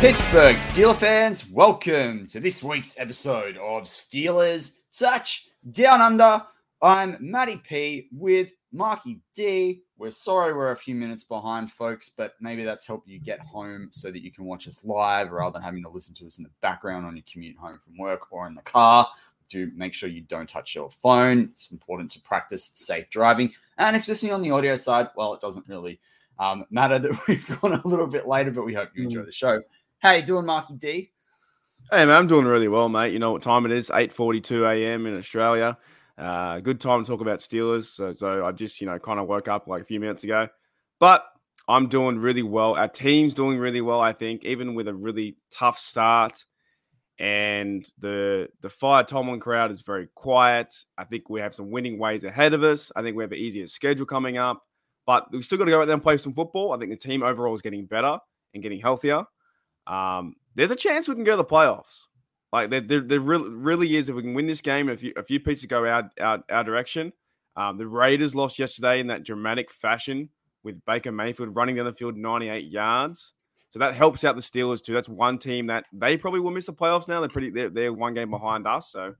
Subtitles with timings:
[0.00, 6.42] Pittsburgh Steeler fans, welcome to this week's episode of Steelers Touch Down Under.
[6.80, 9.82] I'm Matty P with Marky D.
[9.98, 13.88] We're sorry we're a few minutes behind, folks, but maybe that's helped you get home
[13.90, 16.44] so that you can watch us live rather than having to listen to us in
[16.44, 19.06] the background on your commute home from work or in the car.
[19.50, 21.40] Do make sure you don't touch your phone.
[21.40, 23.52] It's important to practice safe driving.
[23.76, 26.00] And if you're listening on the audio side, well, it doesn't really
[26.38, 29.30] um, matter that we've gone a little bit later, but we hope you enjoy the
[29.30, 29.60] show.
[30.00, 31.12] How you doing, Marky D?
[31.90, 33.12] Hey man, I'm doing really well, mate.
[33.12, 33.90] You know what time it is?
[33.90, 35.06] 8:42 a.m.
[35.06, 35.76] in Australia.
[36.16, 37.84] Uh, good time to talk about Steelers.
[37.84, 40.48] So, so I just, you know, kind of woke up like a few minutes ago,
[41.00, 41.26] but
[41.68, 42.76] I'm doing really well.
[42.76, 46.44] Our team's doing really well, I think, even with a really tough start.
[47.18, 50.74] And the the Fire Tomlin crowd is very quiet.
[50.96, 52.90] I think we have some winning ways ahead of us.
[52.96, 54.62] I think we have an easier schedule coming up,
[55.06, 56.72] but we still got to go out there and play some football.
[56.72, 58.18] I think the team overall is getting better
[58.54, 59.26] and getting healthier.
[59.90, 62.06] Um, there's a chance we can go to the playoffs.
[62.52, 64.08] Like there, there, there really, really is.
[64.08, 66.64] If we can win this game, a few, a few pieces go out, out our
[66.64, 67.12] direction.
[67.56, 70.30] Um, the Raiders lost yesterday in that dramatic fashion
[70.62, 73.32] with Baker Mayfield running down the field 98 yards.
[73.70, 74.94] So that helps out the Steelers too.
[74.94, 77.20] That's one team that they probably will miss the playoffs now.
[77.20, 77.50] They're pretty.
[77.50, 78.90] They're, they're one game behind us.
[78.90, 79.14] So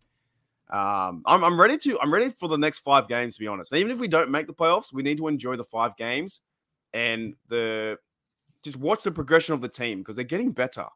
[0.71, 2.01] um, I'm, I'm ready to.
[2.01, 3.35] I'm ready for the next five games.
[3.35, 5.55] To be honest, and even if we don't make the playoffs, we need to enjoy
[5.55, 6.41] the five games
[6.93, 7.97] and the
[8.63, 10.87] just watch the progression of the team because they're getting better.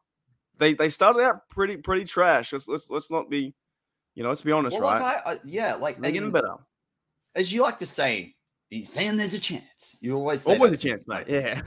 [0.57, 2.53] They they started out pretty pretty trash.
[2.53, 3.53] Let's let's let's not be,
[4.15, 5.01] you know, let's be honest, well, right?
[5.01, 6.55] Like I, I, yeah, like they're getting better.
[7.35, 8.35] As you like to say,
[8.69, 9.97] you're saying there's a chance.
[9.99, 11.25] You always say always a chance, mate.
[11.27, 11.61] Yeah,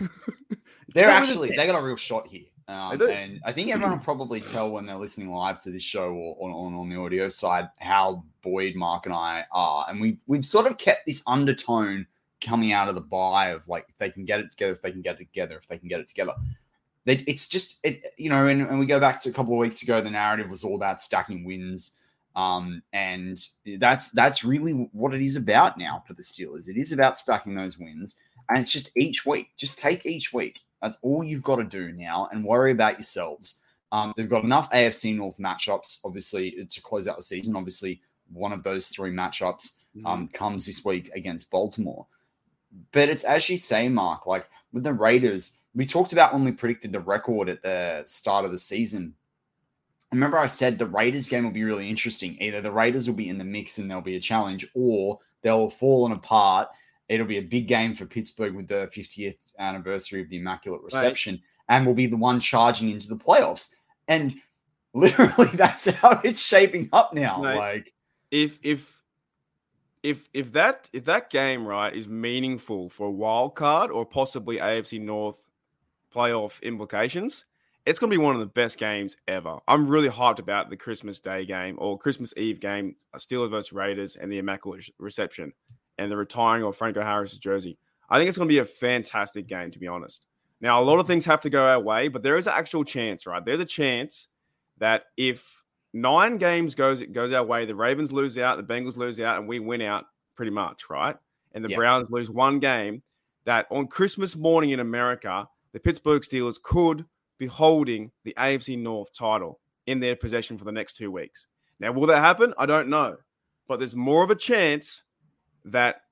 [0.94, 2.46] they're actually they got a real shot here.
[2.68, 6.12] Um, and I think everyone will probably tell when they're listening live to this show
[6.12, 9.86] or on, on, the audio side how buoyed Mark and I are.
[9.88, 12.06] And we we've sort of kept this undertone
[12.40, 14.92] coming out of the bye of like if they can get it together, if they
[14.92, 16.34] can get it together, if they can get it together.
[17.04, 19.58] They, it's just it, you know, and, and we go back to a couple of
[19.58, 21.96] weeks ago, the narrative was all about stacking wins.
[22.36, 23.42] Um, and
[23.78, 26.68] that's that's really what it is about now for the Steelers.
[26.68, 28.16] It is about stacking those wins,
[28.48, 29.48] and it's just each week.
[29.56, 30.60] Just take each week.
[30.80, 33.60] That's all you've got to do now, and worry about yourselves.
[33.90, 37.56] Um, they've got enough AFC North matchups, obviously, to close out the season.
[37.56, 38.02] Obviously,
[38.32, 40.32] one of those three matchups um, mm-hmm.
[40.32, 42.06] comes this week against Baltimore.
[42.92, 46.52] But it's as you say, Mark, like with the Raiders, we talked about when we
[46.52, 49.14] predicted the record at the start of the season.
[50.12, 52.36] Remember, I said the Raiders game will be really interesting.
[52.40, 55.68] Either the Raiders will be in the mix and there'll be a challenge, or they'll
[55.68, 56.68] fallen apart
[57.08, 61.34] It'll be a big game for Pittsburgh with the 50th anniversary of the Immaculate Reception,
[61.34, 61.76] right.
[61.76, 63.74] and will be the one charging into the playoffs.
[64.08, 64.34] And
[64.94, 67.40] literally, that's how it's shaping up now.
[67.42, 67.94] Mate, like,
[68.30, 68.97] if if
[70.02, 74.58] if if that if that game right is meaningful for a wild card or possibly
[74.58, 75.44] AFC North
[76.14, 77.44] playoff implications,
[77.84, 79.58] it's going to be one of the best games ever.
[79.66, 83.72] I'm really hyped about the Christmas Day game or Christmas Eve game, uh, Steelers versus
[83.72, 85.52] Raiders, and the Immaculate Reception
[85.98, 87.78] and the retiring of Franco Harris's jersey.
[88.08, 90.26] I think it's going to be a fantastic game, to be honest.
[90.60, 92.84] Now, a lot of things have to go our way, but there is an actual
[92.84, 93.44] chance, right?
[93.44, 94.28] There's a chance
[94.78, 95.57] that if
[96.00, 99.38] nine games goes it goes our way, the Ravens lose out, the Bengals lose out,
[99.38, 101.16] and we win out pretty much, right?
[101.52, 103.02] And the Browns lose one game.
[103.44, 107.06] That on Christmas morning in America, the Pittsburgh Steelers could
[107.38, 111.46] be holding the AFC North title in their possession for the next two weeks.
[111.80, 112.52] Now, will that happen?
[112.58, 113.16] I don't know.
[113.66, 115.02] But there's more of a chance
[115.64, 116.02] that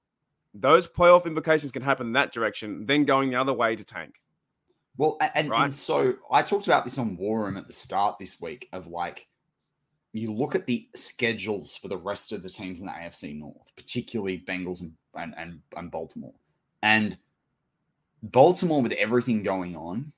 [0.54, 4.14] those playoff implications can happen in that direction than going the other way to tank.
[4.96, 5.64] Well, and, right?
[5.64, 8.86] and so I talked about this on War Room at the start this week of
[8.86, 9.28] like,
[10.18, 13.72] you look at the schedules for the rest of the teams in the AFC North,
[13.76, 16.34] particularly Bengals and, and, and, and Baltimore.
[16.82, 17.18] And
[18.22, 20.12] Baltimore, with everything going on,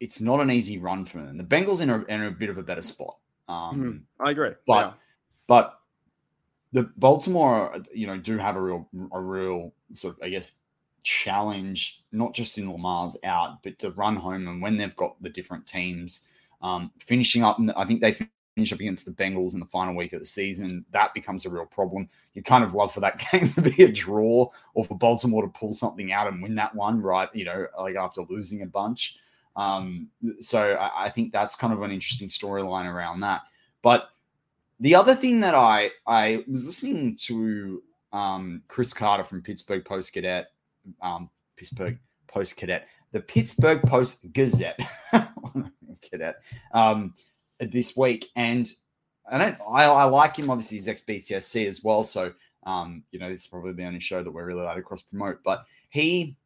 [0.00, 1.36] it's not an easy run for them.
[1.36, 3.16] The Bengals in a, in a bit of a better spot.
[3.48, 4.92] Um, mm, I agree, but yeah.
[5.46, 5.80] but
[6.72, 10.58] the Baltimore, you know, do have a real a real sort of I guess
[11.04, 15.28] challenge, not just in Lamar's out, but to run home and when they've got the
[15.28, 16.26] different teams
[16.62, 17.58] um, finishing up.
[17.76, 18.12] I think they
[18.58, 20.84] up against the Bengals in the final week of the season.
[20.90, 22.08] That becomes a real problem.
[22.34, 25.48] You kind of love for that game to be a draw or for Baltimore to
[25.48, 27.28] pull something out and win that one, right?
[27.34, 29.18] You know, like after losing a bunch.
[29.56, 30.08] Um,
[30.40, 33.42] so I, I think that's kind of an interesting storyline around that.
[33.82, 34.08] But
[34.80, 37.82] the other thing that I I was listening to
[38.12, 40.48] um, Chris Carter from Pittsburgh Post Cadet,
[41.02, 44.78] um, Pittsburgh Post Cadet, the Pittsburgh Post Gazette,
[46.02, 46.42] Cadet,
[46.72, 47.14] um,
[47.60, 48.70] this week, and
[49.30, 50.50] I don't I, I like him.
[50.50, 52.32] Obviously, he's ex BTSC as well, so
[52.64, 55.42] um, you know, it's probably the only show that we're really allowed to cross promote.
[55.44, 56.36] But he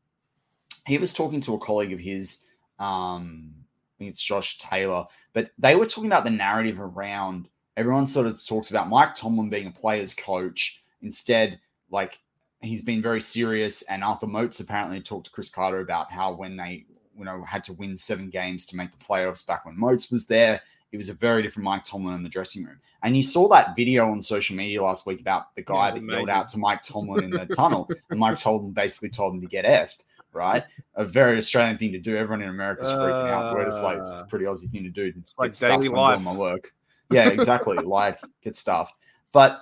[0.86, 2.44] he was talking to a colleague of his
[2.78, 8.06] um, I think it's Josh Taylor, but they were talking about the narrative around everyone
[8.06, 10.82] sort of talks about Mike Tomlin being a player's coach.
[11.02, 11.58] Instead,
[11.90, 12.18] like
[12.60, 13.82] he's been very serious.
[13.82, 16.84] And Arthur Moats apparently talked to Chris Carter about how when they,
[17.16, 20.26] you know, had to win seven games to make the playoffs back when Moats was
[20.26, 20.60] there,
[20.92, 22.80] it was a very different Mike Tomlin in the dressing room.
[23.02, 25.98] And you saw that video on social media last week about the guy yeah, that
[25.98, 26.26] amazing.
[26.26, 29.46] yelled out to Mike Tomlin in the tunnel, and Mike Tomlin basically told him to
[29.46, 30.64] get effed right?
[30.94, 32.16] A very Australian thing to do.
[32.16, 33.54] Everyone in America's freaking out.
[33.54, 35.12] We're just like, it's a pretty Aussie thing to do.
[35.16, 36.22] It's like daily life.
[36.22, 36.72] my work.
[37.10, 37.76] Yeah, exactly.
[37.78, 38.94] like, get stuffed.
[39.32, 39.60] But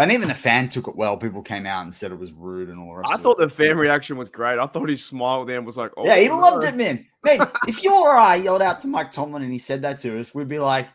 [0.00, 1.16] and even the fan took it well.
[1.16, 3.12] People came out and said it was rude and all the rest.
[3.12, 3.48] I thought it.
[3.48, 4.58] the fan reaction was great.
[4.58, 6.38] I thought he smiled then was like, oh, yeah, he no.
[6.38, 7.06] loved it, man.
[7.24, 10.18] Man, if you or I yelled out to Mike Tomlin and he said that to
[10.18, 10.88] us, we'd be like,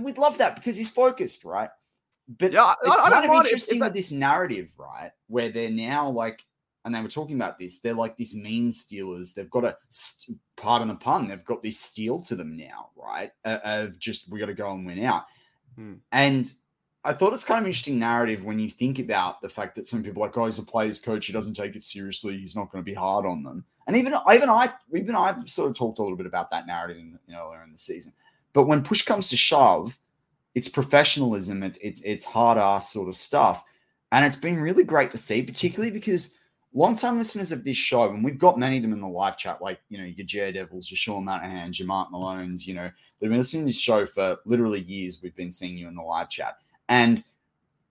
[0.00, 1.70] we'd love that because he's focused, right?
[2.28, 5.10] But yeah, it's I, kind I of interesting with this narrative, right?
[5.26, 6.44] Where they're now like
[6.84, 7.78] and they were talking about this.
[7.78, 9.32] They're like these mean stealers.
[9.32, 9.76] They've got a
[10.56, 11.28] pardon the pun.
[11.28, 13.30] They've got this steel to them now, right?
[13.44, 15.24] Of just we got to go and win out.
[15.76, 15.94] Hmm.
[16.10, 16.52] And
[17.04, 20.04] I thought it's kind of interesting narrative when you think about the fact that some
[20.04, 21.26] people are like, oh, he's a player's coach.
[21.26, 22.38] He doesn't take it seriously.
[22.38, 23.64] He's not going to be hard on them.
[23.86, 26.98] And even even I even I've sort of talked a little bit about that narrative
[26.98, 28.12] in, you know, earlier in the season.
[28.52, 29.98] But when push comes to shove,
[30.54, 31.62] it's professionalism.
[31.62, 33.64] It's it's it's hard ass sort of stuff,
[34.12, 36.36] and it's been really great to see, particularly because
[36.74, 39.60] long-time listeners of this show, and we've got many of them in the live chat,
[39.60, 43.30] like you know your J Devils, your Sean Manahan, your Mark Malone's, you know, they've
[43.30, 45.20] been listening to this show for literally years.
[45.22, 47.22] We've been seeing you in the live chat, and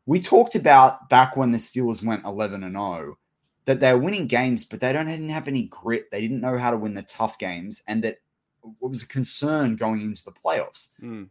[0.06, 3.18] we talked about back when the Steelers went 11 and 0
[3.66, 6.10] that they were winning games, but they don't didn't have any grit.
[6.12, 8.18] They didn't know how to win the tough games, and that
[8.64, 10.94] it was a concern going into the playoffs.
[11.02, 11.30] Mm.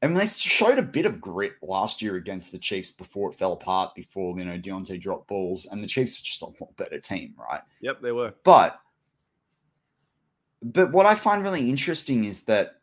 [0.00, 3.52] And they showed a bit of grit last year against the Chiefs before it fell
[3.52, 6.98] apart, before you know Diontae dropped balls, and the Chiefs were just a lot better
[6.98, 7.60] team, right?
[7.80, 8.34] Yep, they were.
[8.44, 8.80] But
[10.62, 12.81] but what I find really interesting is that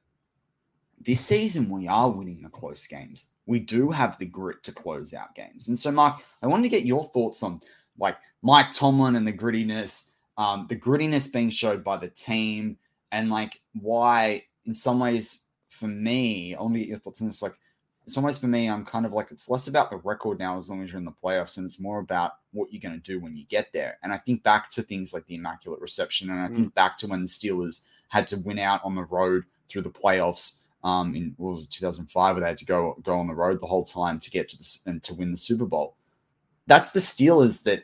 [1.01, 3.27] this season we are winning the close games.
[3.45, 5.67] We do have the grit to close out games.
[5.67, 7.61] And so, Mark, I wanted to get your thoughts on
[7.97, 12.77] like Mike Tomlin and the grittiness, um, the grittiness being showed by the team,
[13.11, 17.27] and like why, in some ways, for me, I want to get your thoughts on
[17.27, 17.41] this.
[17.41, 17.55] Like,
[18.05, 20.69] it's almost for me, I'm kind of like it's less about the record now as
[20.69, 23.19] long as you're in the playoffs, and it's more about what you're going to do
[23.19, 23.97] when you get there.
[24.03, 26.55] And I think back to things like the Immaculate Reception, and I mm.
[26.55, 29.89] think back to when the Steelers had to win out on the road through the
[29.89, 30.58] playoffs.
[30.81, 33.59] Um, in what was it 2005, where they had to go go on the road
[33.59, 35.95] the whole time to get to this and to win the Super Bowl.
[36.67, 37.83] That's the Steelers that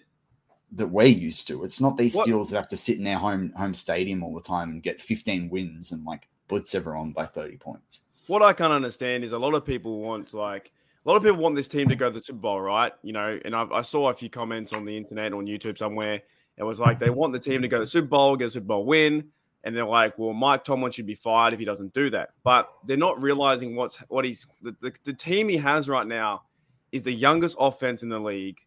[0.71, 1.63] that we're used to.
[1.63, 2.27] It's not these what?
[2.27, 5.01] Steelers that have to sit in their home home stadium all the time and get
[5.01, 8.01] 15 wins and like blitz everyone by 30 points.
[8.27, 10.71] What I can't understand is a lot of people want like
[11.05, 12.91] a lot of people want this team to go to the Super Bowl, right?
[13.03, 16.21] You know, and I've, i saw a few comments on the internet on YouTube somewhere.
[16.57, 18.51] It was like they want the team to go to the Super Bowl, get a
[18.51, 19.25] Super Bowl win,
[19.65, 22.69] and they're like, "Well, Mike Tomlin should be fired if he doesn't do that." But
[22.85, 26.43] they're not realizing what's what he's the, the, the team he has right now
[26.91, 28.59] is the youngest offense in the league,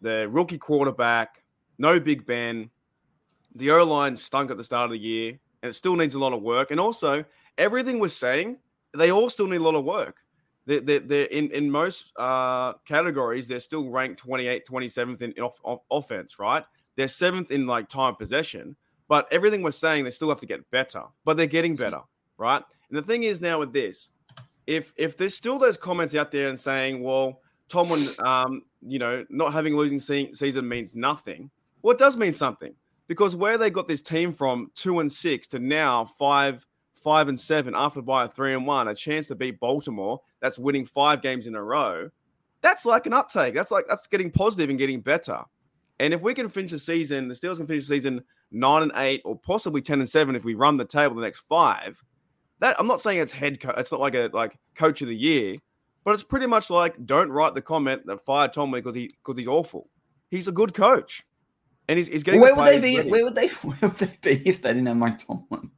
[0.00, 1.42] the rookie quarterback,
[1.76, 2.70] no Big Ben,
[3.54, 6.18] the O line stunk at the start of the year, and it still needs a
[6.18, 6.70] lot of work.
[6.70, 7.24] And also,
[7.58, 8.58] everything we're saying,
[8.96, 10.22] they all still need a lot of work
[10.68, 15.58] they're, they're, in, in most uh, categories, they're still ranked 28th, 27th in, in off,
[15.64, 16.62] off, offense, right?
[16.96, 18.76] They're seventh in like time possession,
[19.08, 22.00] but everything we're saying, they still have to get better, but they're getting better,
[22.36, 22.62] right?
[22.90, 24.10] And the thing is now with this,
[24.66, 29.24] if if there's still those comments out there and saying, well, Tomlin, um, you know,
[29.30, 31.50] not having a losing se- season means nothing.
[31.82, 32.74] Well, it does mean something
[33.06, 36.66] because where they got this team from two and six to now five
[37.02, 40.58] five and seven after by a three and one, a chance to beat Baltimore that's
[40.58, 42.10] winning five games in a row.
[42.60, 43.54] That's like an uptake.
[43.54, 45.42] That's like that's getting positive and getting better.
[46.00, 48.92] And if we can finish the season, the Steelers can finish the season nine and
[48.96, 52.02] eight, or possibly ten and seven if we run the table the next five.
[52.60, 53.74] That I'm not saying it's head coach.
[53.78, 55.54] It's not like a like coach of the year,
[56.04, 59.36] but it's pretty much like don't write the comment that fired Tomlin because he because
[59.36, 59.88] he's awful.
[60.30, 61.24] He's a good coach,
[61.88, 62.40] and he's, he's getting.
[62.40, 63.08] Where would they be?
[63.08, 63.48] Where would they?
[63.62, 65.70] Where would they be if they didn't have Mike Tomlin?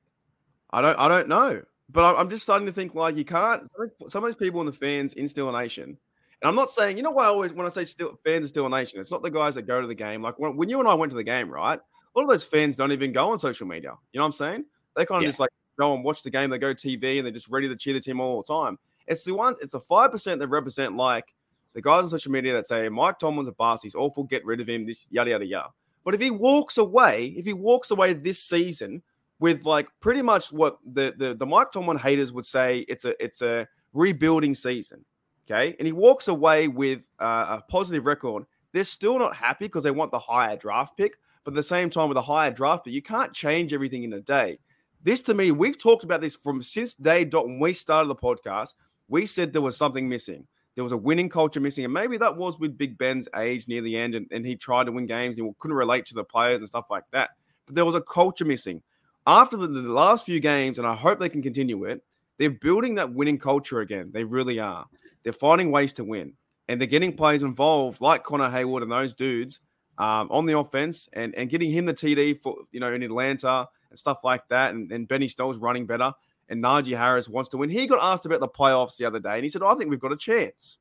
[0.70, 0.98] I don't.
[0.98, 1.62] I don't know.
[1.92, 3.68] But I'm just starting to think like you can't.
[4.08, 7.02] Some of these people in the fans in Steel Nation, and I'm not saying you
[7.02, 9.30] know why I always when I say still, fans of Steel Nation, it's not the
[9.30, 10.22] guys that go to the game.
[10.22, 11.80] Like when, when, you and I went to the game, right?
[12.14, 13.92] A lot of those fans don't even go on social media.
[14.12, 14.64] You know what I'm saying?
[14.96, 15.28] They kind of yeah.
[15.28, 16.50] just like go and watch the game.
[16.50, 18.78] They go TV and they're just ready to cheer the team all the time.
[19.06, 19.58] It's the ones.
[19.60, 21.34] It's the five percent that represent like
[21.74, 23.82] the guys on social media that say Mike Tomlin's a boss.
[23.82, 24.24] He's awful.
[24.24, 24.84] Get rid of him.
[24.84, 25.68] This yada yada yada.
[26.04, 29.02] But if he walks away, if he walks away this season
[29.38, 33.22] with like pretty much what the the, the Mike Tomlin haters would say it's a
[33.22, 35.04] it's a rebuilding season.
[35.46, 38.44] Okay, and he walks away with uh, a positive record.
[38.72, 41.90] They're still not happy because they want the higher draft pick, but at the same
[41.90, 44.58] time, with a higher draft but you can't change everything in a day.
[45.02, 48.16] This to me, we've talked about this from since day dot when we started the
[48.16, 48.74] podcast.
[49.08, 50.46] We said there was something missing.
[50.74, 53.82] There was a winning culture missing, and maybe that was with Big Ben's age near
[53.82, 56.60] the end, and, and he tried to win games and couldn't relate to the players
[56.60, 57.30] and stuff like that.
[57.66, 58.82] But there was a culture missing
[59.26, 62.02] after the, the, last few games, and I hope they can continue it,
[62.38, 64.10] they're building that winning culture again.
[64.12, 64.86] They really are.
[65.22, 66.34] They're finding ways to win,
[66.68, 69.60] and they're getting players involved like Connor Heyward and those dudes
[70.00, 73.68] um, on the offense, and and getting him the TD for you know in Atlanta
[73.90, 74.72] and stuff like that.
[74.72, 76.14] And, and Benny Snell's running better,
[76.48, 77.68] and Najee Harris wants to win.
[77.68, 79.90] He got asked about the playoffs the other day, and he said, oh, "I think
[79.90, 80.78] we've got a chance."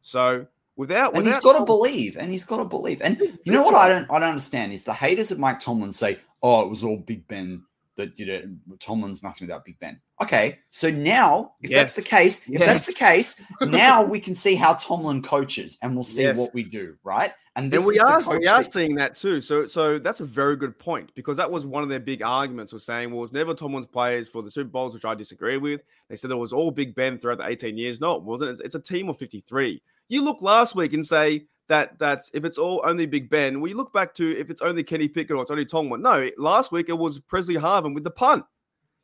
[0.00, 3.02] So without, and without he's got to believe, and he's got to believe.
[3.02, 5.92] And you know what I don't I don't understand is the haters of Mike Tomlin
[5.92, 7.62] say, "Oh, it was all Big Ben."
[7.96, 8.44] That did it.
[8.80, 10.00] Tomlin's nothing without Big Ben.
[10.22, 11.80] Okay, so now if yes.
[11.80, 12.66] that's the case, if yes.
[12.66, 16.36] that's the case, now we can see how Tomlin coaches, and we'll see yes.
[16.36, 17.32] what we do, right?
[17.54, 19.40] And, and we are we are that- seeing that too.
[19.40, 22.72] So so that's a very good point because that was one of their big arguments
[22.72, 25.58] was saying, well, it was never Tomlin's players for the Super Bowls, which I disagree
[25.58, 25.82] with.
[26.08, 28.00] They said it was all Big Ben throughout the 18 years.
[28.00, 28.52] No, it wasn't.
[28.52, 29.82] It's, it's a team of 53.
[30.08, 33.60] You look last week and say that that's if it's all only Big Ben.
[33.60, 36.02] We look back to if it's only Kenny Pickett or it's only Tomlin.
[36.02, 38.44] No, last week it was Pressley Harvin with the punt.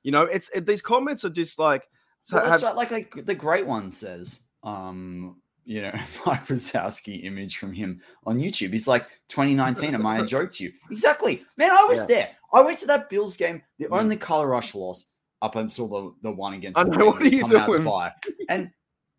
[0.03, 1.89] You know, it's it, these comments are just like
[2.33, 4.47] well, have, like, like the great one says.
[4.63, 5.93] Um, you know,
[6.27, 8.73] Mike Wazowski image from him on YouTube.
[8.73, 9.95] He's like 2019.
[9.95, 10.73] am I a joke to you?
[10.91, 11.71] Exactly, man.
[11.71, 12.07] I was yeah.
[12.07, 12.31] there.
[12.53, 13.63] I went to that Bills game.
[13.79, 14.01] The mm.
[14.01, 15.11] only color rush loss
[15.43, 16.79] up until the, the one against.
[16.79, 18.11] I know what are you doing?
[18.49, 18.71] And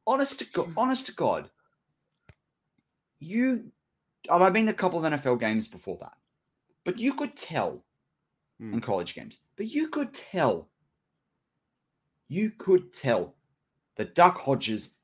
[0.08, 1.50] honest to God, honest to God,
[3.20, 3.72] you
[4.30, 6.18] I've been to a couple of NFL games before that,
[6.84, 7.84] but you could tell
[8.62, 8.74] mm.
[8.74, 10.70] in college games, but you could tell,
[12.28, 13.36] you could tell
[13.96, 14.96] that Duck Hodges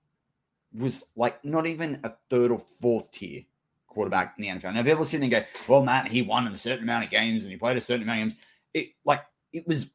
[0.74, 3.44] was like not even a third or fourth tier
[3.88, 4.74] quarterback in the NFL.
[4.74, 7.44] Now people sitting there and go, well, Matt, he won a certain amount of games
[7.44, 8.42] and he played a certain amount of games.
[8.74, 9.22] It like
[9.54, 9.92] it was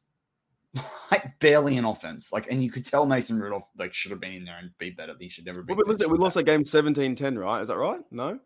[1.23, 2.31] like barely an offense.
[2.31, 4.91] Like, and you could tell Mason Rudolph like should have been in there and be
[4.91, 5.13] better.
[5.19, 5.73] He should never be.
[5.73, 7.61] Well, we lost that game 17-10, right?
[7.61, 7.99] Is that right?
[8.11, 8.39] No.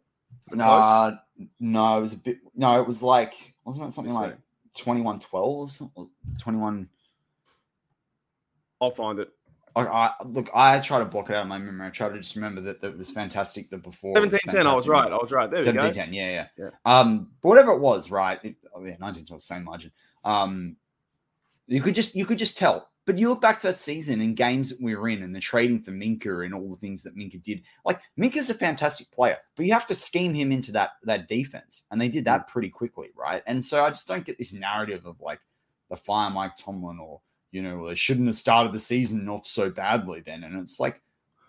[0.52, 1.12] No, nah,
[1.60, 2.38] no, it was a bit.
[2.56, 4.38] No, it was like wasn't it something like
[4.76, 6.06] 21-12 or
[6.40, 6.90] 21
[8.82, 9.30] I'll find it.
[9.76, 11.88] I, I, look, I try to block it out of my memory.
[11.88, 14.16] I try to just remember that, that it was fantastic the before.
[14.16, 15.12] 17 10, I was right.
[15.12, 15.50] I was right.
[15.50, 16.70] There 17 10, yeah, yeah, yeah.
[16.86, 18.40] Um, but whatever it was, right?
[18.44, 19.92] It, oh, yeah, 19 12, same margin.
[20.24, 20.78] Um,
[21.68, 24.36] you could just you could just tell But you look back to that season and
[24.36, 27.16] games that we were in and the trading for Minkah and all the things that
[27.16, 27.64] Minkah did.
[27.84, 31.86] Like Minkah's a fantastic player, but you have to scheme him into that that defense.
[31.92, 32.48] And they did that mm.
[32.48, 33.44] pretty quickly, right?
[33.48, 35.40] And so I just don't get this narrative of like
[35.90, 39.70] the fire Mike Tomlin or you know, they shouldn't have started the season off so
[39.70, 40.44] badly then.
[40.44, 41.02] And it's like,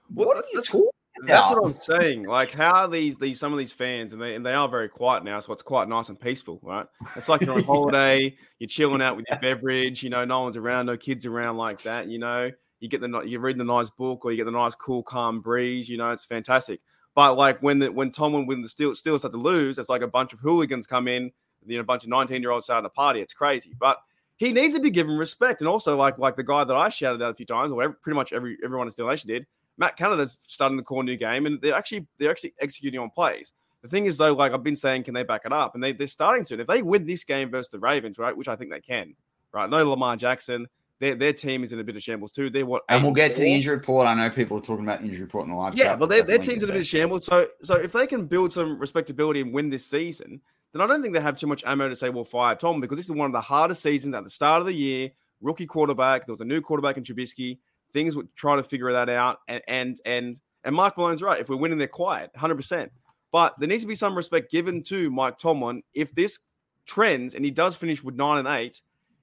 [0.08, 0.88] what are you talking
[1.24, 2.24] that's what I'm saying.
[2.24, 5.24] Like how these these some of these fans and they and they are very quiet
[5.24, 6.86] now, so it's quite nice and peaceful, right?
[7.16, 10.56] It's like you're on holiday, you're chilling out with your beverage, you know, no one's
[10.56, 12.50] around, no kids around like that, you know.
[12.80, 15.40] You get the you read the nice book or you get the nice cool calm
[15.40, 16.80] breeze, you know, it's fantastic.
[17.14, 20.02] But like when the when Tomlin when the Steelers, Steelers start to lose, it's like
[20.02, 21.32] a bunch of hooligans come in,
[21.64, 23.20] you know, a bunch of 19 year olds starting a party.
[23.20, 23.98] It's crazy, but
[24.36, 25.62] he needs to be given respect.
[25.62, 27.96] And also, like like the guy that I shouted out a few times, or every,
[27.96, 29.46] pretty much every everyone in Steel Nation did,
[29.78, 33.52] Matt Canada's starting the core new game, and they're actually they're actually executing on plays.
[33.82, 35.74] The thing is, though, like I've been saying, can they back it up?
[35.74, 36.54] And they they're starting to.
[36.54, 39.14] And if they win this game versus the Ravens, right, which I think they can,
[39.52, 39.68] right?
[39.68, 40.66] No Lamar Jackson.
[40.98, 42.48] Their, their team is in a bit of shambles too.
[42.48, 44.06] They're what, and we'll get to the injury report.
[44.06, 45.74] I know people are talking about injury report in the live.
[45.74, 47.26] Yeah, but their, their team's in a bit of shambles.
[47.26, 50.40] So, so if they can build some respectability and win this season,
[50.72, 52.96] then I don't think they have too much ammo to say, well, fire Tom, because
[52.96, 55.10] this is one of the hardest seasons at the start of the year.
[55.42, 56.24] Rookie quarterback.
[56.24, 57.58] There was a new quarterback in Trubisky.
[57.96, 59.38] Things would try to figure that out.
[59.48, 61.40] And and and and Mark Malone's right.
[61.40, 62.90] If we're winning, they're quiet, 100%.
[63.32, 65.82] But there needs to be some respect given to Mike Tomlin.
[65.94, 66.38] If this
[66.84, 68.82] trends and he does finish with nine and eight,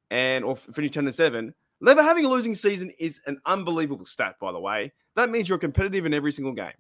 [0.10, 4.36] and or finish 10 and seven, never having a losing season is an unbelievable stat,
[4.42, 4.92] by the way.
[5.15, 6.74] That means you're competitive in every single game,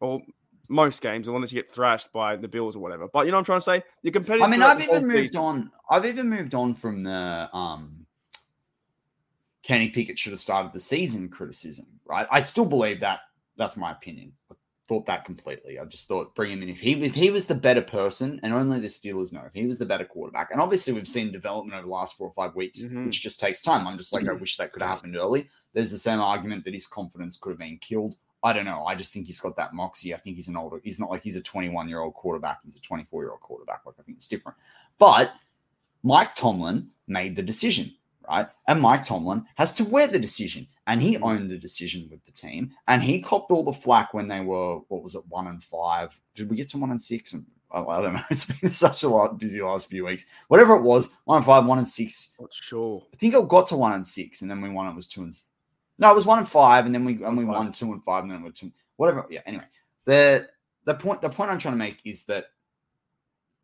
[0.00, 0.20] or
[0.68, 3.06] most games, unless you get thrashed by the Bills or whatever.
[3.12, 3.82] But you know what I'm trying to say?
[4.02, 4.46] You're competitive.
[4.46, 5.40] I mean, I've even moved season.
[5.40, 5.70] on.
[5.90, 8.06] I've even moved on from the um
[9.70, 12.26] Kenny Pickett should have started the season criticism, right?
[12.28, 13.20] I still believe that
[13.56, 14.32] that's my opinion.
[14.50, 14.56] I
[14.88, 15.78] thought that completely.
[15.78, 18.52] I just thought bring him in if he if he was the better person, and
[18.52, 20.50] only the Steelers know if he was the better quarterback.
[20.50, 23.06] And obviously, we've seen development over the last four or five weeks, mm-hmm.
[23.06, 23.86] which just takes time.
[23.86, 25.48] I'm just like, I wish that could have happened early.
[25.72, 28.16] There's the same argument that his confidence could have been killed.
[28.42, 28.86] I don't know.
[28.86, 30.12] I just think he's got that moxie.
[30.16, 30.80] I think he's an older.
[30.82, 32.58] He's not like he's a 21 year old quarterback.
[32.64, 33.82] He's a 24 year old quarterback.
[33.86, 34.58] Like I think it's different.
[34.98, 35.32] But
[36.02, 37.94] Mike Tomlin made the decision
[38.30, 38.48] right?
[38.68, 40.66] And Mike Tomlin has to wear the decision.
[40.86, 42.72] And he owned the decision with the team.
[42.88, 46.18] And he copped all the flack when they were, what was it, one and five?
[46.34, 47.32] Did we get to one and six?
[47.32, 48.22] And I don't know.
[48.30, 50.26] It's been such a lot busy last few weeks.
[50.48, 52.34] Whatever it was, one and five, one and six.
[52.40, 53.02] Not sure.
[53.12, 54.88] I think it got to one and six, and then we won.
[54.88, 55.34] It was two and
[56.00, 58.22] no, it was one and five, and then we and we won two and five,
[58.22, 58.72] and then we two.
[58.96, 59.26] Whatever.
[59.30, 59.40] Yeah.
[59.44, 59.64] Anyway,
[60.06, 60.48] the
[60.84, 62.46] the point the point I'm trying to make is that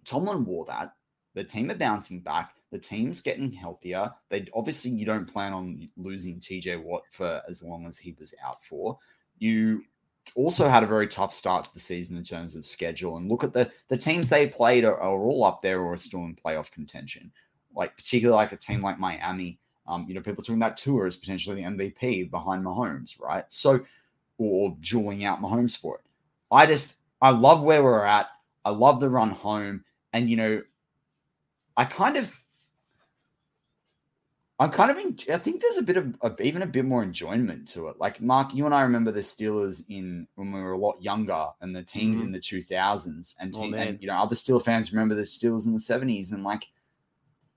[0.05, 0.93] Tomlin wore that.
[1.37, 2.55] The team are bouncing back.
[2.73, 4.11] The team's getting healthier.
[4.31, 8.35] They obviously you don't plan on losing TJ Watt for as long as he was
[8.43, 8.99] out for.
[9.39, 9.83] You
[10.35, 13.19] also had a very tough start to the season in terms of schedule.
[13.19, 15.99] And look at the the teams they played are, are all up there or are
[15.99, 17.31] still in playoff contention.
[17.75, 19.59] Like particularly like a team like Miami.
[19.87, 23.45] Um, you know, people talking about Tua as potentially the MVP behind Mahomes, right?
[23.51, 23.85] So,
[24.39, 26.01] or dueling out Mahomes for it.
[26.51, 28.29] I just I love where we're at.
[28.65, 30.63] I love the run home, and you know,
[31.77, 32.43] I kind of
[34.59, 37.03] I'm kind of in, I think there's a bit of, of, even a bit more
[37.03, 37.97] enjoyment to it.
[38.01, 41.49] Like Mark, you and I remember the Steelers in when we were a lot younger
[41.61, 42.29] and the teams mm-hmm.
[42.29, 45.23] in the 2000s and, oh, team, oh, and you know other Steelers fans remember the
[45.23, 46.69] Steelers in the 70s and like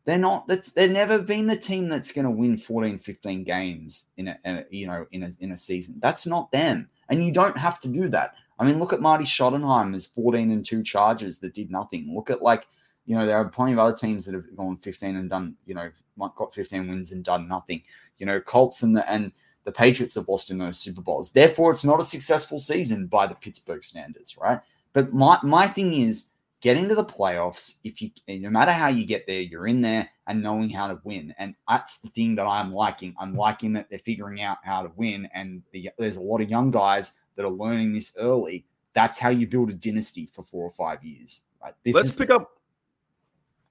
[0.03, 4.09] they're not that's they've never been the team that's going to win 14 15 games
[4.17, 5.99] in a, in a, you know in a in a season.
[6.01, 6.89] That's not them.
[7.07, 8.33] And you don't have to do that.
[8.59, 12.13] I mean, look at Marty Schottenheim, there's 14 and 2 Chargers that did nothing.
[12.13, 12.67] Look at like
[13.09, 15.73] you know, there are plenty of other teams that have gone 15 and done, you
[15.73, 15.89] know,
[16.35, 17.81] got 15 wins and done nothing.
[18.19, 19.31] You know, Colts and the and
[19.63, 21.31] the Patriots have lost in those Super Bowls.
[21.31, 24.59] Therefore, it's not a successful season by the Pittsburgh standards, right?
[24.93, 27.79] But my my thing is getting to the playoffs.
[27.83, 31.01] If you no matter how you get there, you're in there and knowing how to
[31.03, 31.33] win.
[31.39, 33.15] And that's the thing that I'm liking.
[33.19, 35.27] I'm liking that they're figuring out how to win.
[35.33, 38.67] And the, there's a lot of young guys that are learning this early.
[38.93, 41.41] That's how you build a dynasty for four or five years.
[41.59, 41.73] Right.
[41.83, 42.58] This Let's pick up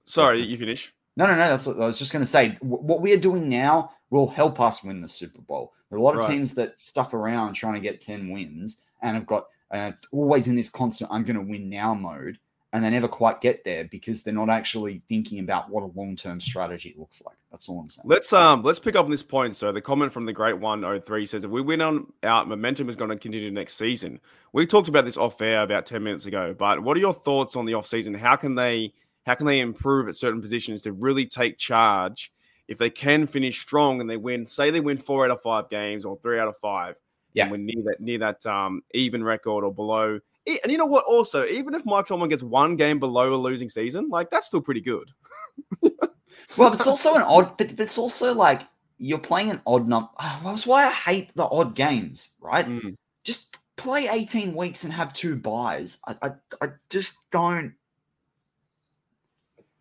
[0.09, 0.91] Sorry, you finish.
[1.15, 1.49] No, no, no.
[1.49, 2.57] That's what I was just going to say.
[2.61, 5.73] What we are doing now will help us win the Super Bowl.
[5.89, 6.29] There are a lot of right.
[6.29, 10.55] teams that stuff around trying to get 10 wins and have got uh, always in
[10.55, 12.39] this constant, I'm going to win now mode.
[12.73, 16.15] And they never quite get there because they're not actually thinking about what a long
[16.15, 17.35] term strategy looks like.
[17.49, 18.07] That's all I'm saying.
[18.07, 19.57] Let's um let's pick up on this point.
[19.57, 22.47] So the comment from the great one oh three says if we win on out,
[22.47, 24.19] momentum is going to continue next season.
[24.53, 27.55] We talked about this off air about 10 minutes ago, but what are your thoughts
[27.55, 28.13] on the off season?
[28.13, 28.93] How can they
[29.25, 32.31] how can they improve at certain positions to really take charge?
[32.67, 35.69] If they can finish strong and they win, say they win four out of five
[35.69, 36.97] games or three out of five,
[37.33, 40.19] yeah, and we're near that near that um, even record or below.
[40.45, 41.05] And you know what?
[41.05, 44.61] Also, even if Mike Tomlin gets one game below a losing season, like that's still
[44.61, 45.09] pretty good.
[46.57, 48.61] well, it's also an odd, but it's also like
[48.99, 50.09] you're playing an odd number.
[50.43, 52.67] That's why I hate the odd games, right?
[52.67, 52.95] Mm.
[53.23, 55.99] Just play 18 weeks and have two byes.
[56.05, 57.73] I, I, I just don't.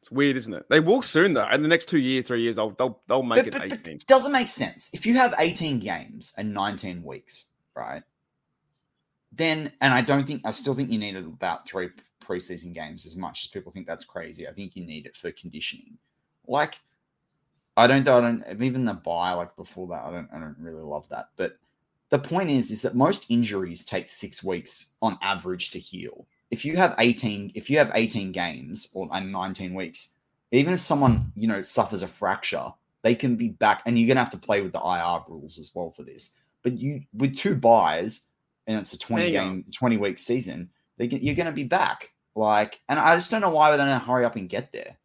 [0.09, 0.65] It's weird, isn't it?
[0.71, 1.47] They will soon though.
[1.51, 3.73] In the next two years, three years, they'll they'll, they'll make But, it but, but
[3.81, 3.97] eighteen.
[3.97, 4.89] it doesn't make sense.
[4.95, 7.45] If you have 18 games and 19 weeks,
[7.77, 8.03] right?
[9.33, 11.91] Then, and I don't think, I still think you need about three
[12.25, 14.49] preseason games as much as people think that's crazy.
[14.49, 15.99] I think you need it for conditioning.
[16.47, 16.81] Like,
[17.77, 20.83] I don't, I don't, even the bye like before that, I don't, I don't really
[20.83, 21.29] love that.
[21.37, 21.59] But
[22.09, 26.27] the point is, is that most injuries take six weeks on average to heal.
[26.51, 30.15] If you have 18, if you have 18 games or and 19 weeks,
[30.53, 34.21] even if someone, you know, suffers a fracture, they can be back and you're gonna
[34.21, 36.37] have to play with the IR rules as well for this.
[36.63, 38.29] But you with two byes
[38.67, 42.13] and it's a 20 Hang game, 20 week season, they get, you're gonna be back.
[42.35, 44.97] Like, and I just don't know why we're gonna hurry up and get there.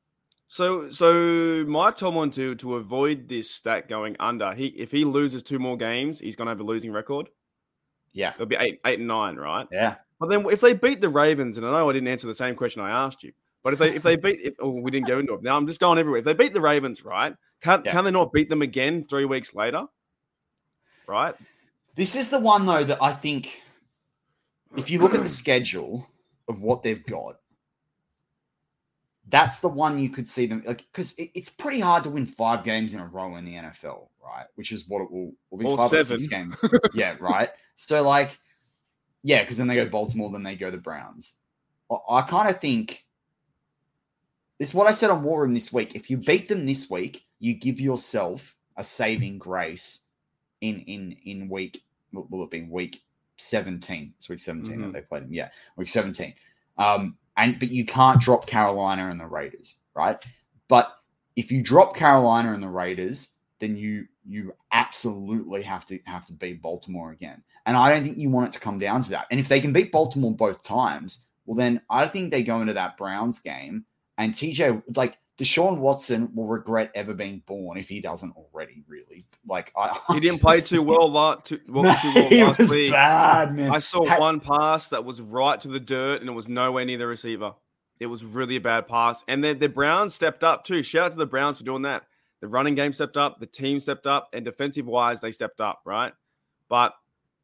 [0.47, 5.41] So so Mike Tomlin to to avoid this stat going under, he if he loses
[5.41, 7.29] two more games, he's gonna have a losing record.
[8.11, 8.33] Yeah.
[8.35, 9.67] It'll be eight eight and nine, right?
[9.71, 9.95] Yeah.
[10.23, 12.55] But then if they beat the Ravens, and I know I didn't answer the same
[12.55, 15.19] question I asked you, but if they if they beat if oh, we didn't go
[15.19, 15.43] into it.
[15.43, 16.19] Now I'm just going everywhere.
[16.19, 17.35] If they beat the Ravens, right?
[17.59, 17.91] Can Yeah.
[17.91, 19.85] can they not beat them again three weeks later?
[21.09, 21.35] Right?
[21.95, 23.63] This is the one though that I think
[24.77, 26.07] if you look at the schedule
[26.47, 27.35] of what they've got,
[29.27, 32.27] that's the one you could see them like because it, it's pretty hard to win
[32.27, 34.45] five games in a row in the NFL, right?
[34.55, 36.19] Which is what it will, will be Or five or seven.
[36.21, 36.61] six games.
[36.93, 37.49] yeah, right.
[37.75, 38.39] So like,
[39.23, 41.33] yeah, because then they go Baltimore, then they go the Browns.
[41.91, 43.05] I, I kind of think
[44.59, 45.95] it's what I said on War Room this week.
[45.95, 50.05] If you beat them this week, you give yourself a saving grace
[50.61, 51.83] in in in week
[52.13, 53.01] will will it be week
[53.37, 54.93] 17 it's week 17 that Mhm.
[54.93, 56.33] they played them yeah week 17
[56.77, 60.23] um and but you can't drop carolina and the raiders right
[60.69, 60.99] but
[61.35, 66.33] if you drop carolina and the raiders then you you absolutely have to have to
[66.33, 69.25] beat baltimore again and i don't think you want it to come down to that
[69.31, 72.73] and if they can beat baltimore both times well then i think they go into
[72.73, 73.85] that browns game
[74.17, 78.83] and tj like Deshaun Watson will regret ever being born if he doesn't already.
[78.87, 82.43] Really, like I, He didn't play too well last too, well, No, too well he
[82.43, 82.91] last was week.
[82.91, 83.71] bad, man.
[83.71, 86.85] I saw Ha- one pass that was right to the dirt and it was nowhere
[86.85, 87.55] near the receiver.
[87.99, 89.23] It was really a bad pass.
[89.27, 90.83] And the, the Browns stepped up too.
[90.83, 92.03] Shout out to the Browns for doing that.
[92.43, 95.79] The running game stepped up, the team stepped up, and defensive wise, they stepped up,
[95.85, 96.11] right?
[96.67, 96.93] But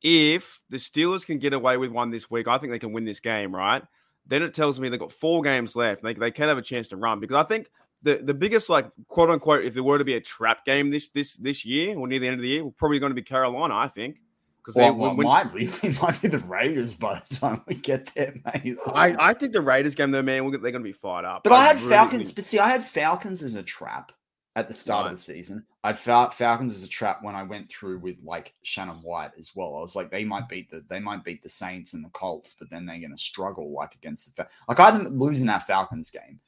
[0.02, 3.06] if the Steelers can get away with one this week, I think they can win
[3.06, 3.82] this game, right?
[4.28, 6.04] Then it tells me they've got four games left.
[6.04, 8.92] They, they can have a chance to run because I think the, the biggest like
[9.08, 12.06] quote unquote if there were to be a trap game this this this year or
[12.06, 14.18] near the end of the year, we're probably going to be Carolina, I think.
[14.58, 18.08] Because Well, well, might be it might be the Raiders by the time we get
[18.16, 18.76] there, mate.
[18.86, 21.46] I, I think the Raiders game though, man, they're going to be fired up.
[21.46, 22.24] but I had really Falcons.
[22.24, 24.12] think- But see, I had Falcons as a trap
[24.60, 25.66] at the start of the season.
[25.84, 29.56] I'd Fal- Falcons as a trap when I went through with like Shannon White as
[29.56, 29.78] well.
[29.78, 32.56] I was like, they might beat the they might beat the Saints and the Colts,
[32.60, 35.66] but then they're going to struggle like against the Fal- like I them losing that
[35.66, 36.40] Falcons game,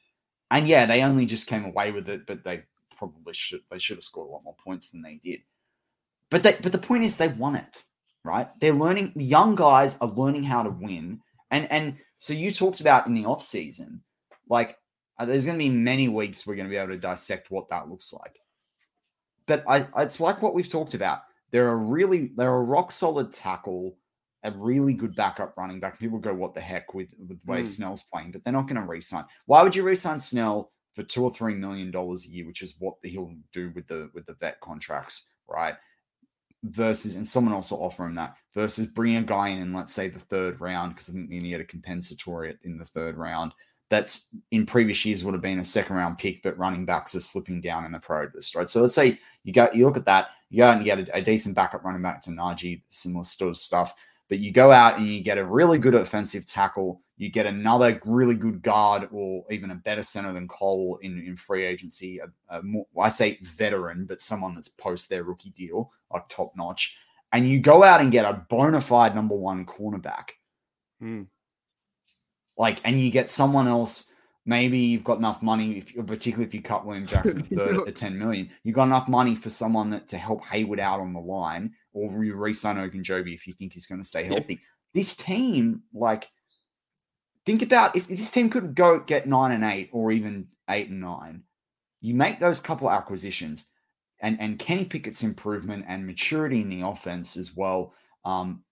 [0.50, 2.62] and yeah, they only just came away with it, but they
[2.96, 5.40] probably should they should have scored a lot more points than they did.
[6.30, 7.84] But they but the point is they won it,
[8.24, 8.46] right?
[8.60, 9.12] They're learning.
[9.16, 11.20] The young guys are learning how to win,
[11.50, 14.02] and and so you talked about in the off season,
[14.48, 14.76] like
[15.22, 17.68] uh, there's going to be many weeks we're going to be able to dissect what
[17.70, 18.38] that looks like.
[19.46, 21.20] But I, it's like what we've talked about.
[21.50, 23.96] They're a really, they're a rock solid tackle,
[24.42, 25.98] a really good backup running back.
[25.98, 27.66] People go, "What the heck?" with with the way Hmm.
[27.66, 29.24] Snell's playing, but they're not going to re-sign.
[29.46, 32.74] Why would you re-sign Snell for two or three million dollars a year, which is
[32.78, 35.74] what he'll do with the with the vet contracts, right?
[36.64, 39.92] Versus, and someone else will offer him that versus bring a guy in in let's
[39.92, 43.52] say the third round because I think you need a compensatory in the third round
[43.92, 47.20] that's in previous years would have been a second round pick, but running backs are
[47.20, 48.66] slipping down in the pro list, right?
[48.66, 51.10] So let's say you go, you look at that, you go out and you get
[51.10, 53.94] a, a decent backup running back to Najee, similar sort of stuff,
[54.30, 58.00] but you go out and you get a really good offensive tackle, you get another
[58.06, 62.18] really good guard or even a better center than Cole in, in free agency.
[62.18, 66.56] A, a more, I say veteran, but someone that's post their rookie deal, like top
[66.56, 66.96] notch.
[67.34, 70.30] And you go out and get a bona fide number one cornerback
[71.02, 71.22] Hmm.
[72.56, 74.12] Like and you get someone else
[74.44, 78.18] maybe you've got enough money if particularly if you cut william jackson third at 10
[78.18, 81.72] million you've got enough money for someone that to help heyward out on the line
[81.92, 84.34] or you re-sign Ogunjobi if you think he's going to stay Yeah.
[84.34, 84.60] healthy
[84.94, 86.28] this team like
[87.46, 91.00] think about if this team could go get nine and eight or even eight and
[91.00, 91.44] nine
[92.00, 93.64] you make those couple acquisitions
[94.20, 98.64] and and kenny pickett's improvement and maturity in the offense as well um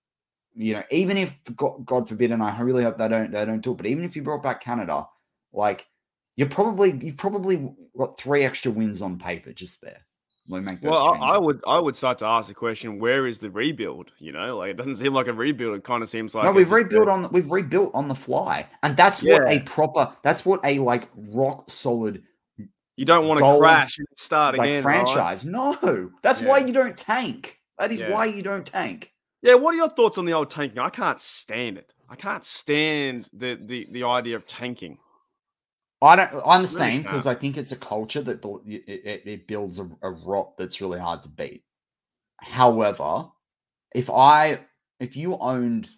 [0.54, 3.60] you know, even if God, God forbid, and I really hope they don't they don't
[3.60, 5.06] do it, but even if you brought back Canada,
[5.52, 5.86] like
[6.36, 10.06] you're probably you've probably got three extra wins on paper just there.
[10.48, 13.38] We make well, I, I, would I would start to ask the question: Where is
[13.38, 14.10] the rebuild?
[14.18, 15.76] You know, like it doesn't seem like a rebuild.
[15.76, 16.52] It kind of seems like no.
[16.52, 20.12] We've rebuilt on we've rebuilt on the fly, and that's what a proper.
[20.24, 22.24] That's what a like rock solid.
[22.96, 24.82] You don't want to crash and start like again.
[24.82, 25.78] Franchise, right?
[25.82, 26.10] no.
[26.22, 26.48] That's yeah.
[26.48, 27.58] why you don't tank.
[27.78, 28.10] That is yeah.
[28.10, 29.12] why you don't tank.
[29.42, 30.78] Yeah, what are your thoughts on the old tanking?
[30.78, 31.92] I can't stand it.
[32.08, 34.98] I can't stand the the, the idea of tanking.
[36.02, 36.42] I don't.
[36.46, 39.88] I'm the same because I think it's a culture that it, it, it builds a,
[40.02, 41.64] a rot that's really hard to beat.
[42.38, 43.26] However,
[43.94, 44.60] if I
[44.98, 45.90] if you owned,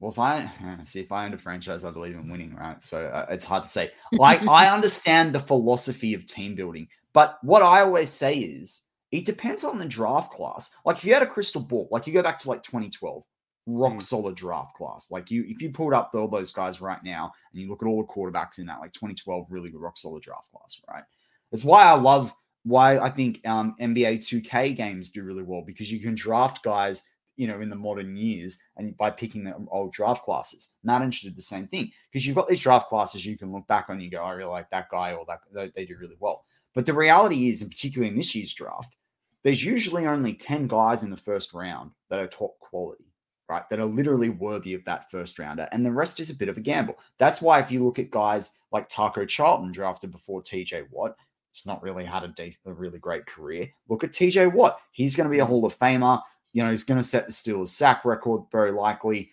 [0.00, 0.50] well, if I
[0.84, 2.82] see if I owned a franchise, I believe in winning, right?
[2.82, 3.90] So uh, it's hard to say.
[4.12, 9.26] Like I understand the philosophy of team building, but what I always say is it
[9.26, 10.74] depends on the draft class.
[10.84, 13.22] Like if you had a crystal ball, like you go back to like 2012,
[13.66, 14.02] rock mm.
[14.02, 15.10] solid draft class.
[15.10, 17.86] Like you, if you pulled up all those guys right now and you look at
[17.86, 21.04] all the quarterbacks in that, like 2012, really good rock solid draft class, right?
[21.52, 25.92] It's why I love why I think um, NBA 2K games do really well because
[25.92, 27.02] you can draft guys,
[27.36, 30.74] you know, in the modern years and by picking the old draft classes.
[30.84, 33.86] Not interested the same thing because you've got these draft classes you can look back
[33.90, 33.96] on.
[33.96, 36.46] And you go, I really like that guy or that they, they do really well.
[36.74, 38.96] But the reality is, and particularly in this year's draft,
[39.44, 43.12] there's usually only 10 guys in the first round that are top quality
[43.52, 43.68] right?
[43.68, 45.68] That are literally worthy of that first rounder.
[45.72, 46.98] And the rest is a bit of a gamble.
[47.18, 51.16] That's why if you look at guys like Taco Charlton drafted before TJ Watt,
[51.50, 53.68] it's not really had a, de- a really great career.
[53.90, 54.78] Look at TJ Watt.
[54.92, 56.22] He's going to be a Hall of Famer.
[56.54, 59.30] You know, he's going to set the Steelers sack record very likely.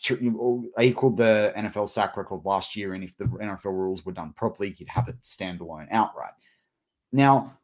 [0.00, 2.94] Equaled the NFL sack record last year.
[2.94, 6.32] And if the NFL rules were done properly, he'd have it standalone outright.
[7.12, 7.56] Now,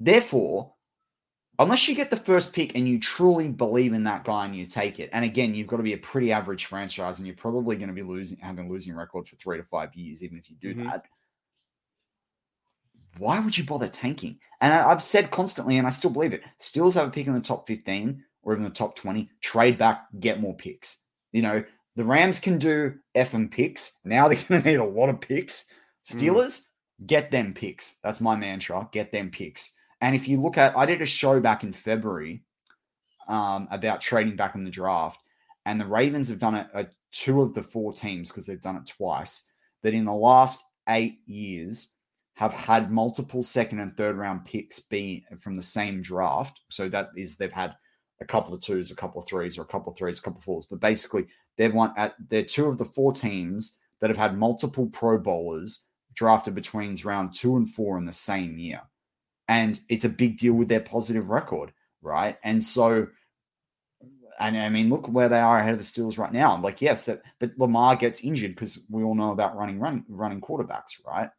[0.00, 0.72] therefore,
[1.58, 4.66] unless you get the first pick and you truly believe in that guy and you
[4.66, 5.10] take it.
[5.12, 7.94] And again, you've got to be a pretty average franchise, and you're probably going to
[7.94, 10.74] be losing having a losing record for three to five years, even if you do
[10.74, 10.88] mm-hmm.
[10.88, 11.06] that.
[13.18, 14.38] Why would you bother tanking?
[14.60, 16.44] And I, have said constantly, and I still believe it.
[16.60, 19.30] Steelers have a pick in the top 15 or even the top 20.
[19.40, 21.04] Trade back, get more picks.
[21.32, 21.64] You know,
[21.96, 23.98] the Rams can do F and picks.
[24.04, 25.64] Now they're going to need a lot of picks.
[26.08, 26.20] Mm.
[26.20, 27.06] Steelers, mm.
[27.06, 27.96] get them picks.
[28.04, 28.86] That's my mantra.
[28.92, 29.75] Get them picks.
[30.00, 32.42] And if you look at, I did a show back in February
[33.28, 35.22] um, about trading back in the draft,
[35.64, 38.76] and the Ravens have done it at two of the four teams because they've done
[38.76, 39.50] it twice.
[39.82, 41.92] That in the last eight years
[42.34, 46.60] have had multiple second and third round picks be from the same draft.
[46.70, 47.74] So that is they've had
[48.20, 50.38] a couple of twos, a couple of threes, or a couple of threes, a couple
[50.38, 50.66] of fours.
[50.66, 54.86] But basically, they've won at they're two of the four teams that have had multiple
[54.88, 58.80] Pro Bowlers drafted between round two and four in the same year
[59.48, 62.38] and it's a big deal with their positive record, right?
[62.42, 63.06] And so,
[64.38, 66.60] and I mean, look where they are ahead of the Steelers right now.
[66.60, 70.40] Like, yes, that, but Lamar gets injured because we all know about running, running, running
[70.40, 71.30] quarterbacks, right?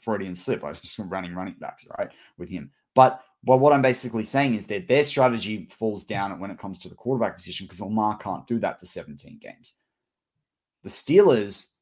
[0.00, 0.64] Freudian slip.
[0.64, 2.70] I just running running backs, right, with him.
[2.94, 6.78] But but what I'm basically saying is that their strategy falls down when it comes
[6.80, 9.78] to the quarterback position because Lamar can't do that for 17 games.
[10.82, 11.72] The Steelers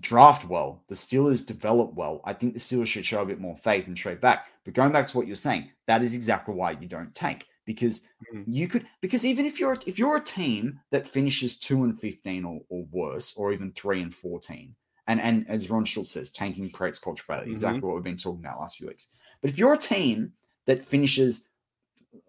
[0.00, 0.84] draft well.
[0.88, 2.20] The Steelers develop well.
[2.24, 4.46] I think the Steelers should show a bit more faith and trade back.
[4.64, 8.06] But going back to what you're saying, that is exactly why you don't tank because
[8.34, 8.50] mm-hmm.
[8.50, 12.44] you could because even if you're if you're a team that finishes two and fifteen
[12.44, 14.74] or, or worse, or even three and fourteen,
[15.06, 17.42] and and as Ron Schultz says, tanking creates culture failure.
[17.42, 17.52] Mm-hmm.
[17.52, 19.08] Exactly what we've been talking about last few weeks.
[19.42, 20.32] But if you're a team
[20.66, 21.50] that finishes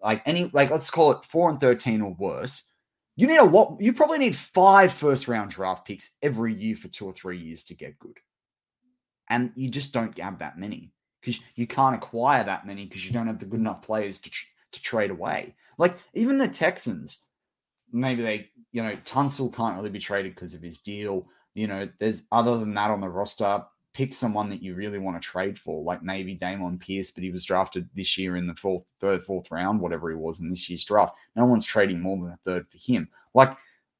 [0.02, 2.69] like any like let's call it four and thirteen or worse,
[3.20, 3.76] you need a lot.
[3.80, 7.62] You probably need five first round draft picks every year for two or three years
[7.64, 8.16] to get good.
[9.28, 13.12] And you just don't have that many because you can't acquire that many because you
[13.12, 15.54] don't have the good enough players to, tr- to trade away.
[15.76, 17.26] Like even the Texans,
[17.92, 21.28] maybe they, you know, Tunsil can't really be traded because of his deal.
[21.52, 25.20] You know, there's other than that on the roster, pick someone that you really want
[25.20, 28.54] to trade for, like maybe Dameon Pierce, but he was drafted this year in the
[28.54, 31.14] fourth, third, fourth round, whatever he was in this year's draft.
[31.34, 33.08] No one's trading more than a third for him.
[33.34, 33.56] Like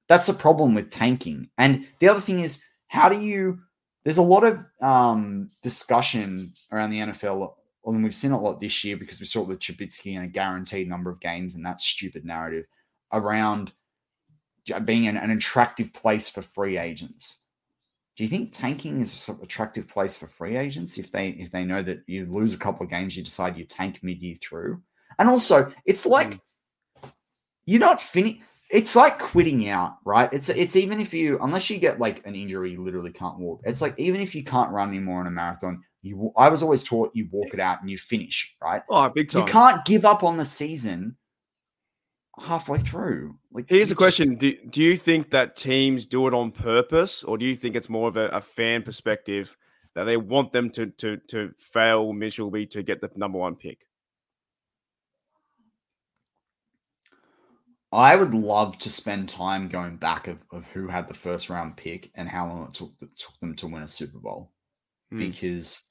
[0.08, 1.50] that's a problem with tanking.
[1.58, 3.58] And the other thing is, how do you?
[4.04, 7.52] There's a lot of um, discussion around the NFL.
[7.84, 10.28] and we've seen a lot this year because we saw it with Trubisky and a
[10.28, 12.64] guaranteed number of games and that stupid narrative
[13.12, 13.72] around
[14.84, 17.44] being an, an attractive place for free agents
[18.16, 21.64] do you think tanking is an attractive place for free agents if they if they
[21.64, 24.82] know that you lose a couple of games, you decide you tank mid year through?
[25.18, 26.30] And also, it's like
[27.02, 27.10] mm.
[27.66, 28.42] you're not finished.
[28.70, 30.28] It's like quitting out, right?
[30.32, 33.62] It's it's even if you unless you get like an injury, you literally can't walk.
[33.64, 36.82] It's like even if you can't run anymore in a marathon, you I was always
[36.82, 38.82] taught you walk it out and you finish, right?
[38.90, 39.40] Oh, big time.
[39.40, 41.16] You can't give up on the season
[42.38, 43.36] halfway through.
[43.52, 47.38] Like, here's a question: do, do you think that teams do it on purpose, or
[47.38, 49.56] do you think it's more of a, a fan perspective
[49.94, 53.86] that they want them to to to fail miserably to get the number one pick?
[57.92, 61.76] I would love to spend time going back of, of who had the first round
[61.76, 64.52] pick and how long it took, it took them to win a Super Bowl.
[65.12, 65.18] Mm.
[65.18, 65.89] Because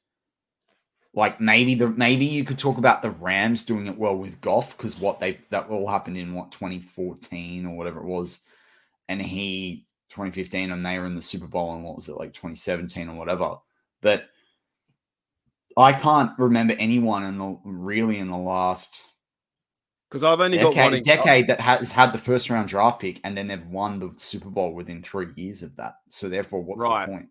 [1.14, 4.78] like maybe the maybe you could talk about the Rams doing it well with Goff
[4.78, 8.42] because what they that all happened in what 2014 or whatever it was,
[9.08, 12.34] and he 2015 and they were in the Super Bowl and what was it like
[12.34, 13.56] 2017 or whatever.
[14.02, 14.30] But
[15.78, 19.04] I can't remember anyone in the really in the last
[20.10, 23.20] because I've only decade, got one decade that has had the first round draft pick
[23.24, 25.96] and then they've won the Super Bowl within three years of that.
[26.10, 27.06] So therefore, what's right.
[27.06, 27.30] the point?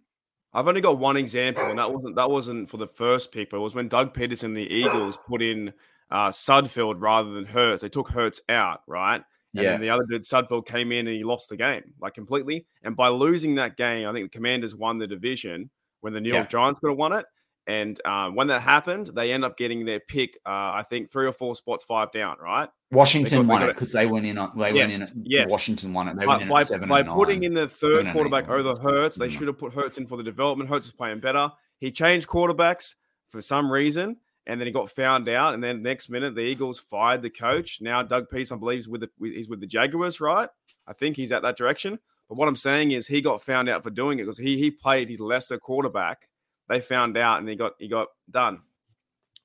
[0.52, 3.58] I've only got one example, and that wasn't that wasn't for the first pick, but
[3.58, 5.72] it was when Doug Pederson, the Eagles, put in
[6.10, 7.82] uh, Sudfeld rather than Hurts.
[7.82, 9.22] They took Hurts out, right?
[9.54, 9.70] And yeah.
[9.72, 12.66] then the other dude, Sudfeld, came in and he lost the game like completely.
[12.82, 16.30] And by losing that game, I think the Commanders won the division when the New
[16.30, 16.48] York yeah.
[16.48, 17.24] Giants could have won it.
[17.68, 20.38] And um, when that happened, they end up getting their pick.
[20.46, 22.38] Uh, I think three or four spots, five down.
[22.42, 22.66] Right?
[22.90, 24.38] Washington got, won it because they went in.
[24.38, 25.02] On, they yes, went in.
[25.02, 25.50] At, yes.
[25.50, 26.16] Washington won it.
[26.16, 26.88] They went in by, seven.
[26.88, 29.32] By putting in the third quarterback over Hurts, they mm.
[29.32, 30.70] should have put Hurts in for the development.
[30.70, 31.52] Hurts is playing better.
[31.78, 32.94] He changed quarterbacks
[33.28, 35.52] for some reason, and then he got found out.
[35.52, 37.82] And then next minute, the Eagles fired the coach.
[37.82, 40.48] Now Doug Peace, I believe, is with the he's with the Jaguars, right?
[40.86, 41.98] I think he's at that direction.
[42.30, 44.70] But what I'm saying is, he got found out for doing it because he he
[44.70, 46.28] played his lesser quarterback
[46.68, 48.60] they found out and he got he got done.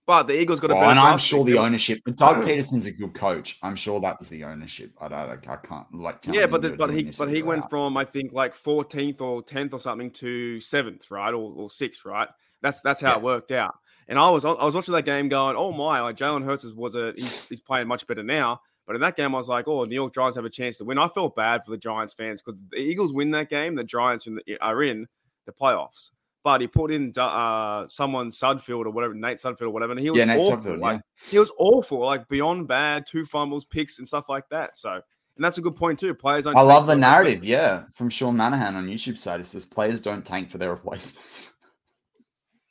[0.05, 2.01] But the Eagles got a well, and I'm sure the ownership.
[2.03, 3.57] But Doug Pederson's a good coach.
[3.63, 4.91] I'm sure that was the ownership.
[4.99, 5.47] I don't.
[5.47, 6.17] I can't like.
[6.27, 7.69] yeah, but the, but he but he went out.
[7.69, 12.03] from I think like 14th or 10th or something to seventh, right, or, or sixth,
[12.03, 12.27] right.
[12.61, 13.17] That's that's how yeah.
[13.17, 13.75] it worked out.
[14.09, 16.95] And I was I was watching that game going, oh my, like Jalen Hurts was
[16.95, 18.59] a he's, he's playing much better now.
[18.85, 20.83] But in that game, I was like, oh, New York Giants have a chance to
[20.83, 20.97] win.
[20.97, 24.27] I felt bad for the Giants fans because the Eagles win that game, the Giants
[24.59, 25.07] are in
[25.45, 26.09] the playoffs
[26.43, 30.09] but he put in uh, someone Sudfeld or whatever, Nate Sudfeld or whatever, and he
[30.09, 30.57] was yeah, awful.
[30.57, 31.29] Sudfeld, like, yeah.
[31.31, 34.77] He was awful, like beyond bad, two fumbles, picks, and stuff like that.
[34.77, 35.01] So, and
[35.37, 36.13] that's a good point too.
[36.13, 36.57] Players don't.
[36.57, 39.39] I love the narrative, yeah, from Sean Manahan on YouTube side.
[39.39, 41.53] It says players don't tank for their replacements.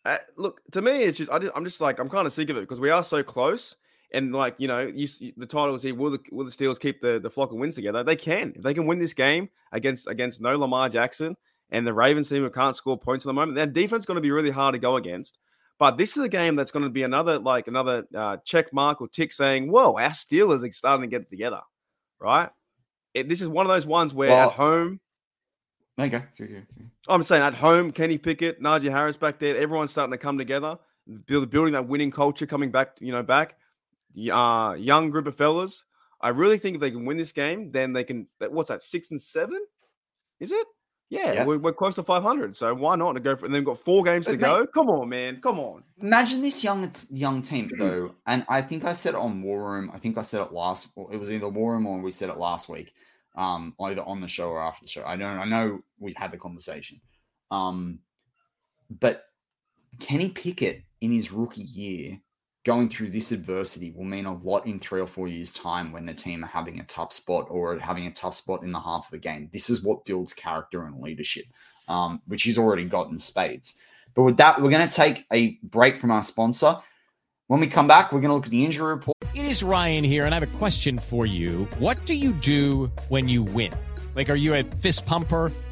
[0.05, 2.51] Uh, look, to me, it's just, I just I'm just like I'm kind of sick
[2.51, 3.77] of it because we are so close.
[4.15, 5.09] And like you know, you,
[5.39, 5.95] the title is here.
[5.95, 8.05] Will the will the Steelers keep the the flock of wins together?
[8.05, 11.35] They can if they can win this game against against no Lamar Jackson
[11.73, 13.57] and the Ravens team who can't score points at the moment.
[13.57, 15.39] Their defense is going to be really hard to go against.
[15.79, 19.01] But this is a game that's going to be another like another uh, check mark
[19.01, 21.61] or tick saying, "Whoa, our Steelers are starting to get together."
[22.21, 22.51] Right?
[23.15, 25.01] It, this is one of those ones where well, at home.
[25.99, 26.23] Okay.
[26.41, 26.63] okay.
[27.09, 30.79] I'm saying at home, Kenny Pickett, Najee Harris back there, everyone's starting to come together,
[31.27, 33.57] build, building that winning culture, coming back, you know, back.
[34.31, 35.85] Uh, young group of fellas.
[36.21, 38.29] I really think if they can win this game, then they can.
[38.39, 38.83] What's that?
[38.83, 39.65] Six and seven?
[40.39, 40.67] Is it?
[41.13, 41.45] Yeah, yeah.
[41.45, 43.45] We're, we're, close to 500, so why not to go for?
[43.45, 44.67] And they've got four games but to mate, go.
[44.67, 45.85] Come on, man, come on.
[46.01, 49.91] Imagine this young young team though, and I think I said it on War Room.
[49.93, 50.89] I think I said it last.
[51.13, 52.95] It was either War Room or we said it last week,
[53.37, 55.05] um, either on the show or after the show.
[55.05, 55.39] I don't.
[55.39, 56.99] I know we had the conversation,
[57.51, 57.99] um,
[58.89, 59.25] but
[60.01, 62.19] Kenny Pickett in his rookie year
[62.65, 66.07] going through this adversity will mean a lot in three or four years' time when
[66.07, 69.07] the team are having a tough spot or having a tough spot in the half
[69.07, 69.49] of the game.
[69.53, 71.47] This is what builds character and leadership,
[71.89, 73.81] um, which he's already got in spades.
[74.15, 76.79] But with that, we're going to take a break from our sponsor.
[77.49, 79.17] When we come back, we're going to look at the injury report.
[79.35, 81.65] It is Ryan here, and I have a question for you.
[81.79, 83.73] What do you do when you win?
[84.15, 85.51] Like, are you a fist pumper?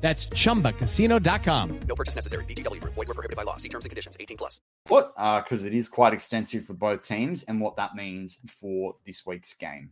[0.00, 1.80] That's ChumbaCasino.com.
[1.80, 2.44] No purchase necessary.
[2.44, 2.80] VGW.
[2.80, 3.56] Void were prohibited by law.
[3.56, 4.16] See terms and conditions.
[4.18, 4.60] 18 plus.
[4.86, 5.12] What?
[5.16, 9.26] Because uh, it is quite extensive for both teams and what that means for this
[9.26, 9.90] week's game.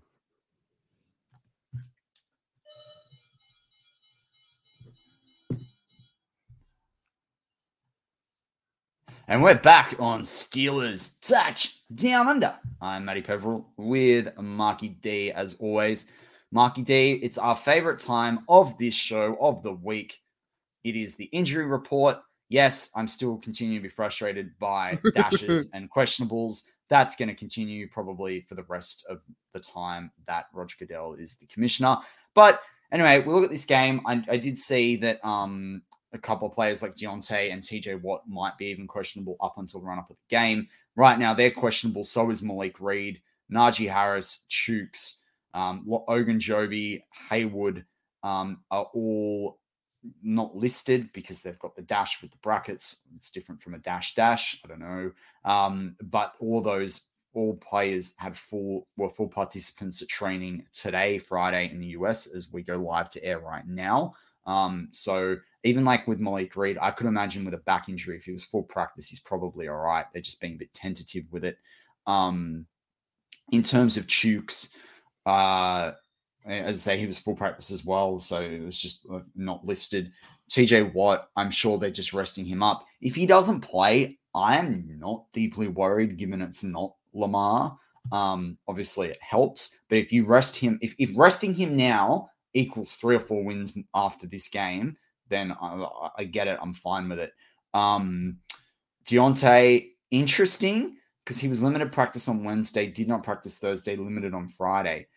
[9.29, 12.55] And we're back on Steelers Touch Down Under.
[12.81, 16.07] I'm Matty Peverell with Marky D as always.
[16.53, 20.21] Marky D, it's our favorite time of this show of the week.
[20.85, 22.19] It is the injury report.
[22.49, 26.63] Yes, I'm still continuing to be frustrated by dashes and questionables.
[26.89, 29.21] That's going to continue probably for the rest of
[29.53, 31.97] the time that Roger Goodell is the commissioner.
[32.35, 32.61] But
[32.93, 34.01] anyway, we look at this game.
[34.07, 35.83] I, I did see that um,
[36.13, 39.81] a couple of players like Diontae and TJ Watt might be even questionable up until
[39.81, 40.69] the run up of the game.
[40.95, 42.05] Right now, they're questionable.
[42.05, 43.21] So is Malik Reed,
[43.53, 45.23] Najee Harris, Chuks,
[45.57, 47.85] um, Ogunjobi, Heyward
[48.23, 49.59] um, are all
[50.23, 53.07] not listed because they've got the dash with the brackets.
[53.17, 54.61] It's different from a dash dash.
[54.65, 55.11] I don't know.
[55.45, 61.71] Um, but all those all players had full were full participants at training today, Friday
[61.71, 64.15] in the US as we go live to air right now.
[64.47, 68.25] Um, so even like with Malik Reed, I could imagine with a back injury, if
[68.25, 70.05] he was full practice, he's probably all right.
[70.13, 71.57] They're just being a bit tentative with it.
[72.07, 72.67] Um,
[73.51, 74.71] in terms of Chuks,
[75.27, 75.93] uh,
[76.47, 79.67] as I say, he was full practice as well, so it was just uh, not
[79.67, 80.13] listed.
[80.51, 82.87] TJ Watt, I'm sure they're just resting him up.
[83.01, 87.77] If he doesn't play, I am not deeply worried, given it's not Lamar.
[88.13, 92.95] Um, obviously, it helps, but if you rest him, if, if resting him now equals
[92.95, 94.97] three or four wins after this game,
[95.29, 96.61] then I, I get it.
[96.63, 97.33] I'm fine with it.
[97.75, 98.39] Um,
[99.09, 104.47] Diontae, interesting because he was limited practice on Wednesday, did not practice Thursday, limited on
[104.47, 105.09] Friday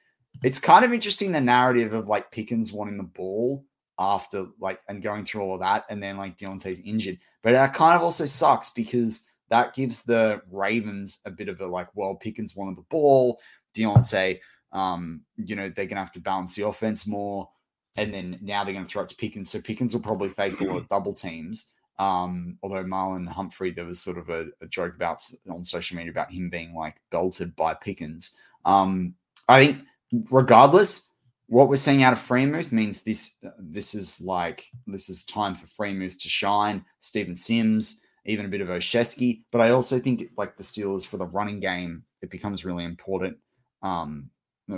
[0.44, 3.66] it's kind of interesting the narrative of like Pickens wanting the ball
[3.98, 7.20] after like and going through all of that, and then like Diontae's injured.
[7.44, 11.66] But that kind of also sucks because that gives the Ravens a bit of a
[11.66, 13.40] like, well, Pickens wanted the ball,
[13.76, 14.40] Diontae,
[14.72, 17.50] um, you know, they're gonna have to balance the offense more.
[17.98, 19.50] And then now they're going to throw it to Pickens.
[19.50, 21.72] So Pickens will probably face a lot of double teams.
[21.98, 25.22] Um, although Marlon Humphrey, there was sort of a, a, joke about
[25.52, 28.38] on social media about him being like belted by Pickens.
[28.64, 29.16] Um,
[29.50, 29.84] I think
[30.30, 31.14] regardless,
[31.48, 35.66] what we're seeing out of Freiermuth means this this is like this is time for
[35.66, 36.86] Freiermuth to shine.
[37.00, 41.18] Steven Sims, even a bit of Olszewski, but I also think like the Steelers for
[41.18, 43.38] the running game, it becomes really important
[43.82, 44.30] um,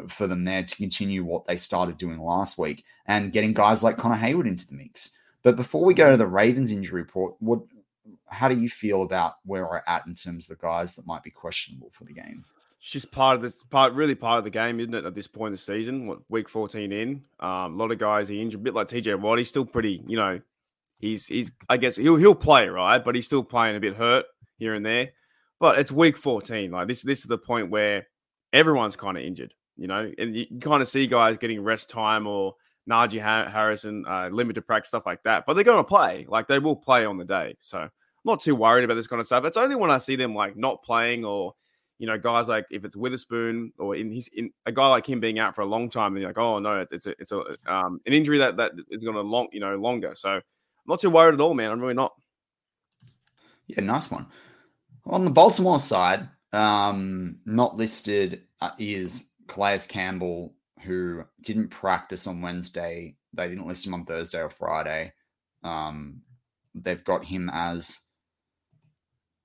[0.08, 3.98] for them there to continue what they started doing last week and getting guys like
[3.98, 5.18] Connor Heyward into the mix.
[5.44, 7.62] But before we go to the Ravens injury report, what
[8.28, 11.24] how do you feel about where we're at in terms of the guys that might
[11.24, 12.46] be questionable for the game?
[12.82, 15.06] It's just part of this part, really part of the game, isn't it?
[15.06, 18.32] At this point in the season, what week fourteen in, um, a lot of guys
[18.32, 19.38] are injured, a bit like TJ Watt.
[19.38, 20.42] He's still pretty, you know,
[20.98, 24.26] he's he's I guess he'll he'll play right, but he's still playing a bit hurt
[24.58, 25.12] here and there.
[25.60, 28.08] But it's week fourteen, like this this is the point where
[28.52, 32.26] everyone's kind of injured, you know, and you kind of see guys getting rest time
[32.26, 32.56] or
[32.90, 35.46] Najee Harrison uh, limited practice stuff like that.
[35.46, 37.58] But they're going to play, like they will play on the day.
[37.60, 37.92] So I'm
[38.26, 39.46] not too worried about this kind of stuff.
[39.46, 41.54] It's only when I see them like not playing or
[42.02, 45.20] you know, guys like if it's Witherspoon or in his in a guy like him
[45.20, 47.32] being out for a long time, then you're like, oh no, it's it's a, it's
[47.32, 47.42] a
[47.72, 50.14] um, an injury that that is going to long you know longer.
[50.16, 50.42] So I'm
[50.88, 51.70] not too worried at all, man.
[51.70, 52.16] I'm really not.
[53.68, 54.26] Yeah, nice one.
[55.06, 62.42] On the Baltimore side, um, not listed uh, is Calais Campbell, who didn't practice on
[62.42, 63.16] Wednesday.
[63.34, 65.14] They didn't list him on Thursday or Friday.
[65.64, 66.24] Um,
[66.74, 68.00] they've got him as.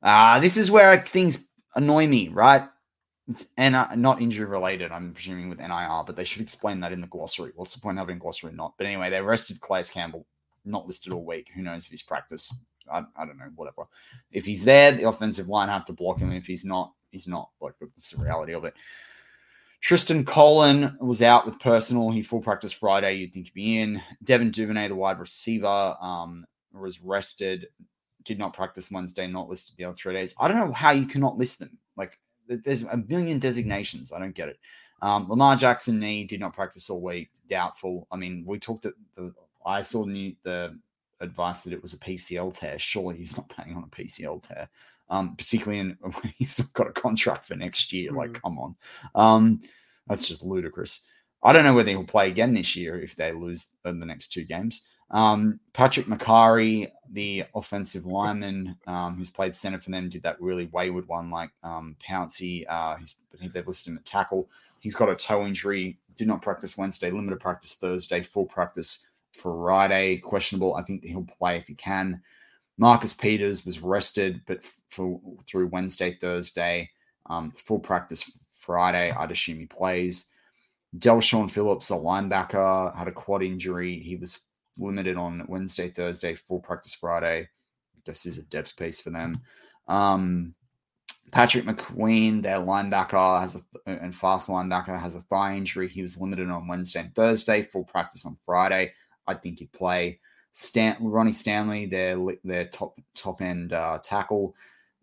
[0.03, 1.46] Uh, this is where things
[1.77, 2.69] annoy me, right?
[3.29, 7.01] It's NR, not injury related, I'm presuming with NIR, but they should explain that in
[7.01, 7.53] the glossary.
[7.57, 8.75] What's the point of having glossary not?
[8.79, 10.27] But anyway, they arrested Calais Campbell,
[10.65, 11.51] not listed all week.
[11.55, 12.55] Who knows if he's practice?
[12.91, 13.85] I, I don't know, whatever.
[14.31, 16.33] If he's there, the offensive line have to block him.
[16.33, 17.51] If he's not, he's not.
[17.61, 18.75] Like, that's the reality of it.
[19.81, 22.11] Tristan Colin was out with personal.
[22.11, 23.15] He full practice Friday.
[23.15, 24.01] You'd think he'd be in.
[24.23, 27.67] Devin Duvernay, the wide receiver, um, was rested
[28.27, 30.35] did not practice Wednesday, not listed the other three days.
[30.39, 31.79] I don't know how you cannot list them.
[31.97, 32.19] Like
[32.49, 34.13] there's a million designations.
[34.13, 34.59] I don't get it.
[35.03, 37.31] Um, Lamar Jackson knee did not practice all week.
[37.49, 38.07] Doubtful.
[38.11, 39.33] I mean, we talked at the.
[39.65, 40.79] I saw the, the
[41.21, 42.79] advice that it was a PCL tear.
[42.79, 44.69] Surely he's not playing on a PCL tear.
[45.09, 48.11] Um, particularly in, when he's not got a contract for next year.
[48.11, 48.19] Mm-hmm.
[48.19, 48.77] Like, come on.
[49.15, 49.61] Um,
[50.09, 51.07] that's just ludicrous.
[51.43, 54.33] I don't know whether he'll play again this year if they lose in the next
[54.33, 54.89] two games.
[55.11, 60.67] Um, Patrick Mekari, the offensive lineman um, who's played center for them, did that really
[60.67, 62.65] wayward one like um, Pouncey.
[62.69, 62.97] Uh,
[63.53, 64.49] they've listed him at tackle.
[64.81, 70.19] He's got a toe injury, did not practice Wednesday, limited practice Thursday, full practice Friday,
[70.19, 70.75] questionable.
[70.75, 72.21] I think he'll play if he can.
[72.79, 76.91] Marcus Peters was rested, but for, through Wednesday, Thursday,
[77.27, 79.11] um, full practice Friday.
[79.13, 80.27] I'd assume he plays.
[80.99, 83.99] Del'Shawn Phillips, a linebacker, had a quad injury.
[83.99, 84.41] He was
[84.79, 87.49] limited on Wednesday, Thursday, full practice Friday.
[88.05, 89.41] This is a depth piece for them.
[89.89, 90.55] Um,
[91.33, 95.89] Patrick McQueen, their linebacker, has a and fast linebacker has a thigh injury.
[95.89, 97.63] He was limited on Wednesday and Thursday.
[97.63, 98.93] Full practice on Friday.
[99.27, 100.21] I think he'd play.
[100.53, 104.55] Stan, Ronnie Stanley, their their top top end uh, tackle,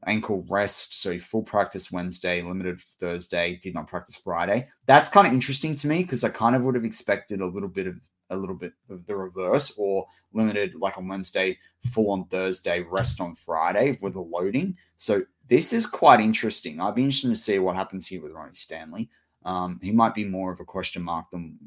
[0.08, 1.02] ankle rest.
[1.02, 3.60] So full practice Wednesday, limited Thursday.
[3.62, 4.68] Did not practice Friday.
[4.86, 7.70] That's kind of interesting to me because I kind of would have expected a little
[7.70, 7.96] bit of
[8.34, 11.58] a little bit of the reverse or limited like on Wednesday,
[11.92, 14.76] full on Thursday, rest on Friday with a loading.
[14.98, 16.80] So this is quite interesting.
[16.80, 19.10] I'd be interested to see what happens here with Ronnie Stanley.
[19.46, 21.58] Um, he might be more of a question mark than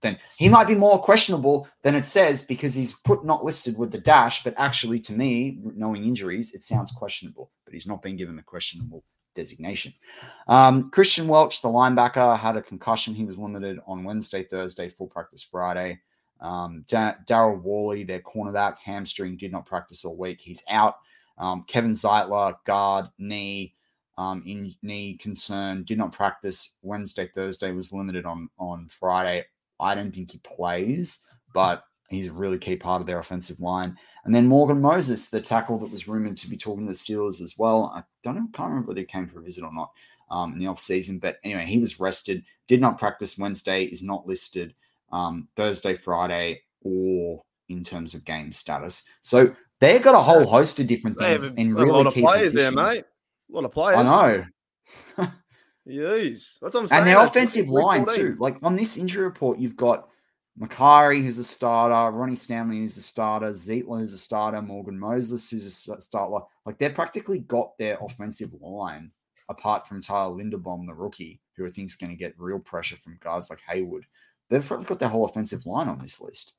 [0.00, 3.92] then he might be more questionable than it says because he's put not listed with
[3.92, 8.16] the dash, but actually to me, knowing injuries, it sounds questionable, but he's not been
[8.16, 9.04] given the questionable
[9.34, 9.92] designation.
[10.48, 13.14] Um, Kristian Welch, the linebacker, had a concussion.
[13.14, 16.00] He was limited on Wednesday, Thursday, full practice Friday.
[16.40, 20.40] Um, Daryl Worley, their cornerback, hamstring, did not practice all week.
[20.40, 20.96] He's out.
[21.38, 23.74] Um, Kevin Zeitler, guard, knee,
[24.18, 29.44] um, in knee concern, did not practice Wednesday, Thursday, was limited on on Friday.
[29.78, 31.20] I don't think he plays,
[31.52, 33.96] but he's a really key part of their offensive line.
[34.24, 37.40] And then Morgan Moses, the tackle that was rumored to be talking to the Steelers
[37.42, 37.92] as well.
[37.94, 39.90] I don't know, can't remember whether he came for a visit or not
[40.30, 41.18] um, in the off season.
[41.18, 44.74] But anyway, he was rested, did not practice Wednesday, is not listed
[45.12, 49.04] um, Thursday, Friday, or in terms of game status.
[49.22, 52.24] So they've got a whole host of different things in really a lot key of
[52.24, 52.74] players positions.
[52.74, 53.04] there, mate.
[53.50, 53.98] A lot of players.
[53.98, 54.02] I
[55.18, 55.28] know.
[55.88, 56.98] Yes, that's what I'm saying.
[56.98, 58.36] And their offensive line too.
[58.40, 60.08] Like on this injury report, you've got
[60.60, 65.48] Mekari, who's a starter, Ronnie Stanley, who's a starter, Zeitler, who's a starter, Morgan Moses,
[65.48, 66.44] who's a starter.
[66.64, 69.12] Like they've practically got their offensive line
[69.48, 72.96] apart from Tyler Linderbaum, the rookie, who I think is going to get real pressure
[72.96, 74.02] from guys like Heyward.
[74.48, 76.52] They've got their whole offensive line on this list.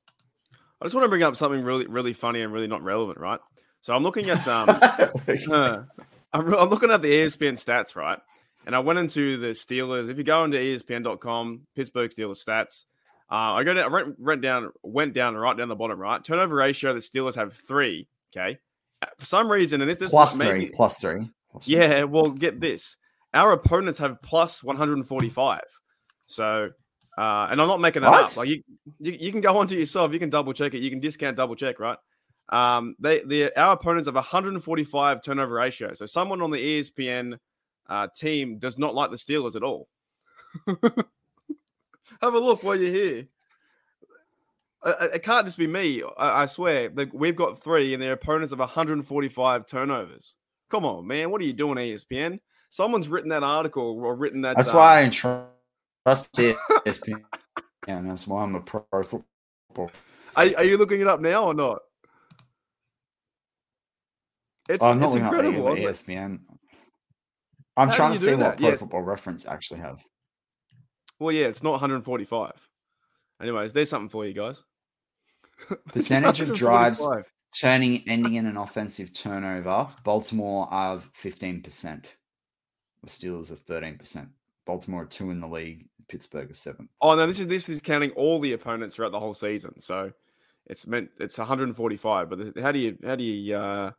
[0.82, 3.40] I just want to bring up something really, really funny and really not relevant, right?
[3.82, 5.08] So I'm looking at um, uh,
[6.34, 8.20] I'm, I'm looking at the ESPN stats, right?
[8.66, 10.10] And I went into the Steelers.
[10.10, 12.84] If you go into ESPN.com, Pittsburgh Steelers stats,
[13.32, 16.24] uh, I go down, went, went down, went down right down the bottom, right?
[16.24, 18.08] Turnover ratio, the Steelers have three.
[18.36, 18.60] Okay.
[19.20, 21.30] For some reason, and if this plus maybe, three, plus three.
[21.52, 22.98] Plus yeah, well, get this.
[23.34, 25.62] Our opponents have plus 145.
[26.28, 26.70] So,
[27.18, 28.26] uh, and I'm not making that what?
[28.26, 28.38] up.
[28.38, 28.64] Like you,
[29.00, 30.14] you, you can go onto yourself.
[30.14, 30.82] You can double check it.
[30.82, 31.98] You can discount double check, right?
[32.50, 35.94] Um, they, the our opponents have 145 turnover ratio.
[35.94, 37.40] So someone on the ESPN
[37.90, 39.88] uh, team does not like the Steelers at all.
[42.22, 43.28] Have a look while you're here.
[44.86, 46.04] It can't just be me.
[46.18, 46.90] I, swear.
[47.12, 50.36] We've got three, and their opponents have 145 turnovers.
[50.70, 51.30] Come on, man.
[51.30, 52.40] What are you doing, ESPN?
[52.70, 54.56] Someone's written that article or written that.
[54.56, 55.48] That's uh, why I don't
[56.08, 57.22] trust ESPN.
[57.86, 59.92] yeah, that's why I'm a pro football.
[60.36, 61.80] Are, are, you looking it up now or not?
[64.70, 65.68] It's, oh, I'm not it's incredible.
[65.68, 66.40] Up ESPN.
[67.76, 68.76] I'm How trying to see what Pro yeah.
[68.76, 70.02] Football Reference actually have.
[71.20, 72.52] Well, yeah, it's not 145.
[73.42, 74.64] Anyways, there's something for you guys.
[75.90, 77.06] Percentage of drives
[77.60, 79.88] turning ending in an offensive turnover.
[80.04, 82.14] Baltimore of 15%.
[83.04, 84.30] The Steelers are 13%.
[84.68, 85.88] Baltimore are two in the league.
[86.08, 86.88] Pittsburgh is seven.
[87.02, 89.82] Oh no, this is this is counting all the opponents throughout the whole season.
[89.82, 90.14] So
[90.68, 92.30] it's meant it's 145.
[92.30, 93.92] But how do you how do you uh,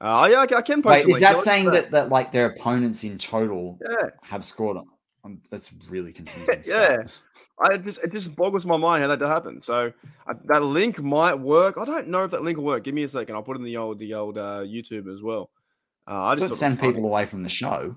[0.00, 1.06] uh, yeah, I can post.
[1.06, 4.10] Wait, is that saying that, that like their opponents in total yeah.
[4.22, 4.78] have scored?
[5.24, 6.62] Um, that's really confusing.
[6.64, 7.02] yeah,
[7.60, 9.62] I just it just boggles my mind how that happened.
[9.62, 9.92] So
[10.26, 11.76] uh, that link might work.
[11.78, 12.84] I don't know if that link will work.
[12.84, 13.34] Give me a second.
[13.34, 15.50] I'll put in the old the old uh, YouTube as well.
[16.08, 17.96] Uh, I just send people away from the show.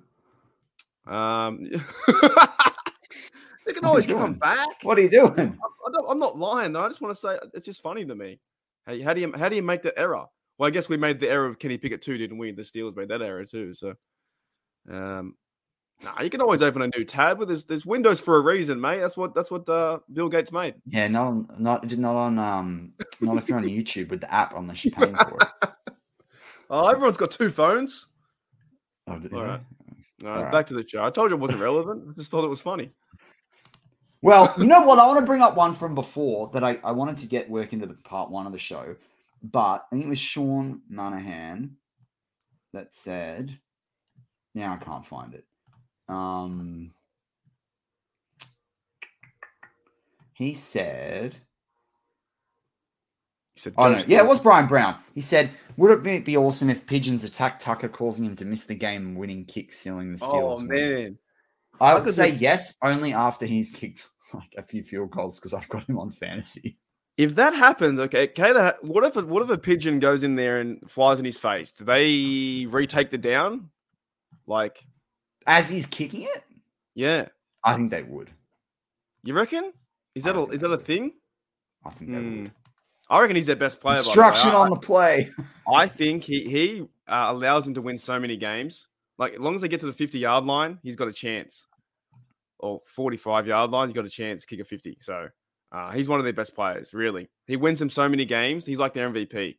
[1.06, 1.70] Um,
[3.66, 4.84] they can always come back.
[4.84, 5.58] What are you doing?
[5.86, 6.84] I, am not lying though.
[6.84, 8.40] I just want to say it's just funny to me.
[8.86, 10.26] Hey, how do you how do you make the error?
[10.58, 12.52] Well, I guess we made the error of Kenny Pickett too, didn't we?
[12.52, 13.74] The Steelers made that error too.
[13.74, 13.96] So,
[14.90, 15.36] um,
[16.04, 17.40] nah, you can always open a new tab.
[17.40, 19.00] But there's there's Windows for a reason, mate.
[19.00, 20.76] That's what that's what uh, Bill Gates made.
[20.86, 24.86] Yeah, not not not on um not if you're on YouTube with the app unless
[24.86, 25.70] you're paying for it.
[26.70, 28.08] oh, everyone's got two phones.
[29.08, 29.62] Oh, All right.
[30.24, 31.04] All right, back to the show.
[31.04, 32.06] I told you it wasn't relevant.
[32.10, 32.92] I just thought it was funny.
[34.22, 35.00] Well, you know what?
[35.00, 37.74] I want to bring up one from before that I, I wanted to get work
[37.74, 38.96] into the part one of the show.
[39.42, 41.72] But I think it was Sean Manahan
[42.72, 43.60] that said,
[44.56, 45.46] now I can't find it.
[46.08, 46.94] Um,
[50.34, 51.36] he said,
[53.56, 54.04] said oh, no.
[54.08, 54.98] yeah, it was Brian Brown.
[55.14, 58.76] He said, would it be, awesome if Pigeons attacked Tucker, causing him to miss the
[58.76, 60.60] game winning kick, sealing the Steelers?
[60.60, 61.18] Oh, man.
[61.82, 65.70] I would say yes, only after he's kicked like a few field goals because I've
[65.70, 66.78] got him on fantasy.
[67.18, 70.36] If that happens, okay, okay, that what if a, what if a pigeon goes in
[70.36, 71.72] there and flies in his face?
[71.72, 73.70] Do they retake the down?
[74.48, 74.84] Like
[75.46, 76.44] as he's kicking it.
[76.96, 77.28] Yeah,
[77.64, 78.32] I think they would.
[79.24, 79.74] You reckon?
[80.16, 81.14] Is that a is that a thing?
[81.86, 82.42] I think they mm.
[82.44, 82.52] would.
[83.10, 83.98] I reckon he's their best player.
[83.98, 85.30] Instruction the on the play.
[85.72, 88.88] I think he he uh, allows him to win so many games.
[89.18, 91.68] Like as long as they get to the fifty yard line, he's got a chance.
[92.60, 94.98] Or forty five yard line, he's got a chance to kick a fifty.
[95.02, 95.28] So
[95.72, 96.94] uh, he's one of their best players.
[96.94, 98.66] Really, he wins them so many games.
[98.66, 99.58] He's like their MVP.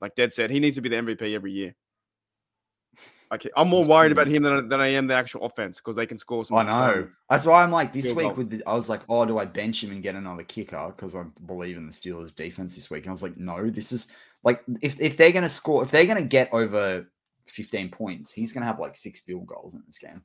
[0.00, 1.74] Like Dead said, he needs to be the MVP every year.
[3.32, 6.06] Okay, I'm more worried about him than, than I am the actual offense because they
[6.06, 6.56] can score some.
[6.56, 7.08] I know.
[7.28, 9.84] That's why I'm like this week with the, I was like, oh, do I bench
[9.84, 13.04] him and get another kicker because I believe in the Steelers defense this week?
[13.04, 14.08] And I was like, no, this is
[14.42, 17.06] like if if they're gonna score, if they're gonna get over
[17.46, 20.22] 15 points, he's gonna have like six field goals in this game.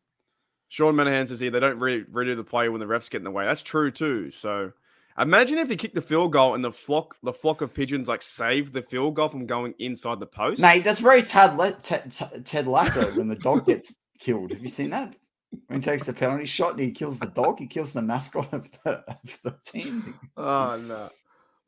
[0.69, 3.23] Sean Manahan says here they don't re- redo the play when the refs get in
[3.23, 3.45] the way.
[3.45, 4.31] That's true too.
[4.31, 4.71] So
[5.17, 8.21] Imagine if he kicked the field goal and the flock, the flock of pigeons, like
[8.21, 10.59] saved the field goal from going inside the post.
[10.59, 12.13] Mate, that's very Ted, Ted,
[12.43, 14.51] Ted Lasso when the dog gets killed.
[14.51, 15.15] Have you seen that?
[15.67, 18.51] When he takes the penalty shot and he kills the dog, he kills the mascot
[18.51, 20.19] of the, of the team.
[20.37, 21.09] Oh no!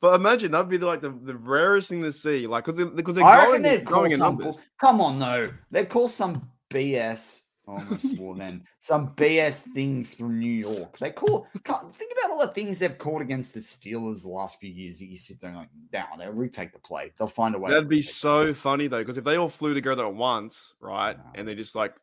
[0.02, 3.24] But imagine that'd be like the, the rarest thing to see, like because because they're,
[3.24, 4.58] I growing, they'd growing in numbers.
[4.78, 8.64] Come on, no, they'd call some BS almost swore then.
[8.80, 10.98] Some BS thing from New York.
[10.98, 14.70] They call think about all the things they've called against the Steelers the last few
[14.70, 14.98] years.
[14.98, 17.12] That you sit there like, down, they'll retake the play.
[17.18, 17.70] They'll find a way.
[17.70, 21.24] That'd be so funny though, because if they all flew together at once, right, no.
[21.34, 21.94] and they just like,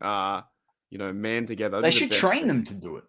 [0.00, 0.42] uh,
[0.90, 3.04] you know, man together, they should the train them to do it.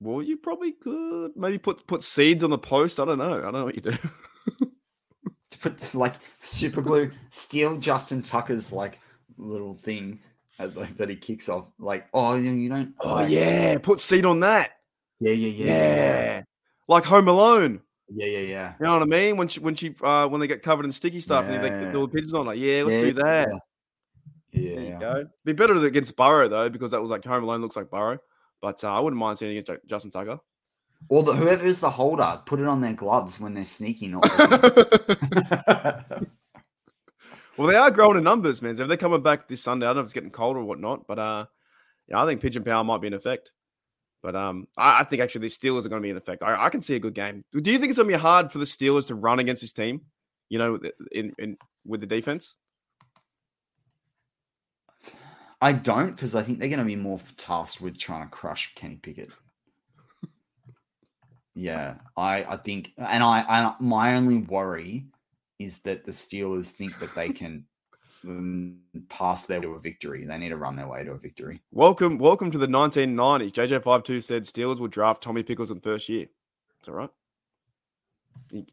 [0.00, 3.00] Well, you probably could maybe put put seeds on the post.
[3.00, 3.38] I don't know.
[3.38, 3.96] I don't know what you do.
[5.50, 9.00] to put like super glue, steal Justin Tucker's like
[9.38, 10.20] little thing
[10.58, 11.66] like, that he kicks off.
[11.78, 12.94] Like, oh, you don't.
[13.00, 14.72] Oh like, yeah, put seed on that.
[15.20, 16.42] Yeah, yeah, yeah, yeah.
[16.88, 17.80] Like Home Alone.
[18.08, 18.72] Yeah, yeah, yeah.
[18.78, 19.36] You know what I mean?
[19.36, 21.54] When she, when she, uh, when they get covered in sticky stuff yeah.
[21.54, 23.60] and they get the pigeons on, like, yeah, let's yeah, do that.
[24.52, 24.80] Yeah.
[24.80, 24.98] yeah.
[24.98, 25.26] go.
[25.44, 28.18] Be better against Burrow though, because that was like Home Alone looks like Burrow.
[28.62, 30.38] But uh, I wouldn't mind seeing it against Justin Tucker.
[31.08, 34.14] Or the, whoever is the holder, put it on their gloves when they're sneaking.
[37.56, 38.78] Well, they are growing in numbers, man.
[38.78, 41.06] If they're coming back this Sunday, I don't know if it's getting colder or whatnot,
[41.06, 41.46] but uh,
[42.08, 43.52] yeah, I think pigeon power might be in effect.
[44.22, 46.42] But um, I, I think actually the Steelers are going to be in effect.
[46.42, 47.44] I, I, can see a good game.
[47.52, 49.72] Do you think it's going to be hard for the Steelers to run against this
[49.72, 50.02] team?
[50.48, 50.80] You know,
[51.12, 52.56] in, in with the defense.
[55.60, 58.74] I don't because I think they're going to be more tasked with trying to crush
[58.74, 59.30] Kenny Pickett.
[61.54, 65.06] yeah, I I think, and I, I my only worry
[65.58, 67.64] is that the Steelers think that they can
[68.26, 68.78] um,
[69.08, 70.24] pass their way to a victory.
[70.24, 71.62] They need to run their way to a victory.
[71.72, 73.52] Welcome, welcome to the 1990s.
[73.52, 76.26] JJ52 said Steelers will draft Tommy Pickles in the first year.
[76.80, 77.10] It's all right.
[78.50, 78.64] You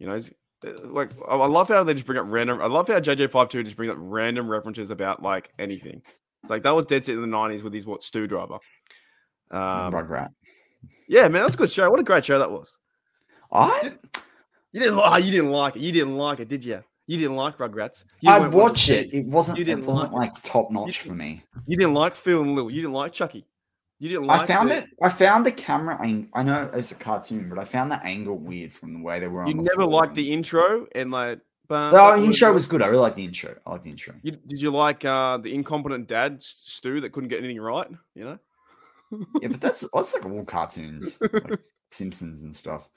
[0.00, 0.18] know,
[0.66, 2.60] uh, like I love how they just bring up random.
[2.60, 6.02] I love how JJ52 just bring up random references about like anything.
[6.42, 8.58] It's like that was dead set in the 90s with his what Stu Driver.
[9.50, 10.30] Um, Rugrat.
[11.08, 11.90] Yeah, man, that's a good show.
[11.90, 12.76] What a great show that was.
[13.52, 13.92] I
[14.72, 15.00] you didn't.
[15.02, 15.82] Oh, you didn't like it.
[15.82, 16.82] You didn't like it, did you?
[17.06, 18.04] You didn't like Rugrats.
[18.20, 19.12] You I'd watch it.
[19.12, 19.58] It wasn't.
[19.58, 21.42] You didn't it wasn't like, like top notch for me.
[21.66, 22.70] You didn't like Phil and Lil.
[22.70, 23.46] You didn't like Chucky.
[23.98, 24.40] You didn't like.
[24.40, 24.84] I found the, it.
[25.02, 25.98] I found the camera.
[26.02, 29.20] Ang- I know it's a cartoon, but I found the angle weird from the way
[29.20, 29.46] they were.
[29.46, 31.40] You never liked the intro and like.
[31.68, 32.82] But the intro was good.
[32.82, 33.54] I really like the intro.
[33.64, 34.14] I like the intro.
[34.22, 37.88] You, did you like uh, the incompetent dad Stu that couldn't get anything right?
[38.14, 38.38] You know.
[39.40, 41.60] yeah, but that's that's like all cartoons, like
[41.90, 42.88] Simpsons and stuff.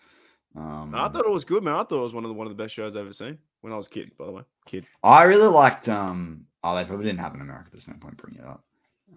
[0.56, 1.74] Um, I thought it was good, man.
[1.74, 3.38] I thought it was one of the one of the best shows I've ever seen
[3.62, 4.12] when I was a kid.
[4.18, 4.86] By the way, kid.
[5.04, 5.90] I really liked.
[5.90, 7.70] Um, oh, they probably didn't have in America.
[7.72, 8.64] There's no point bringing it up.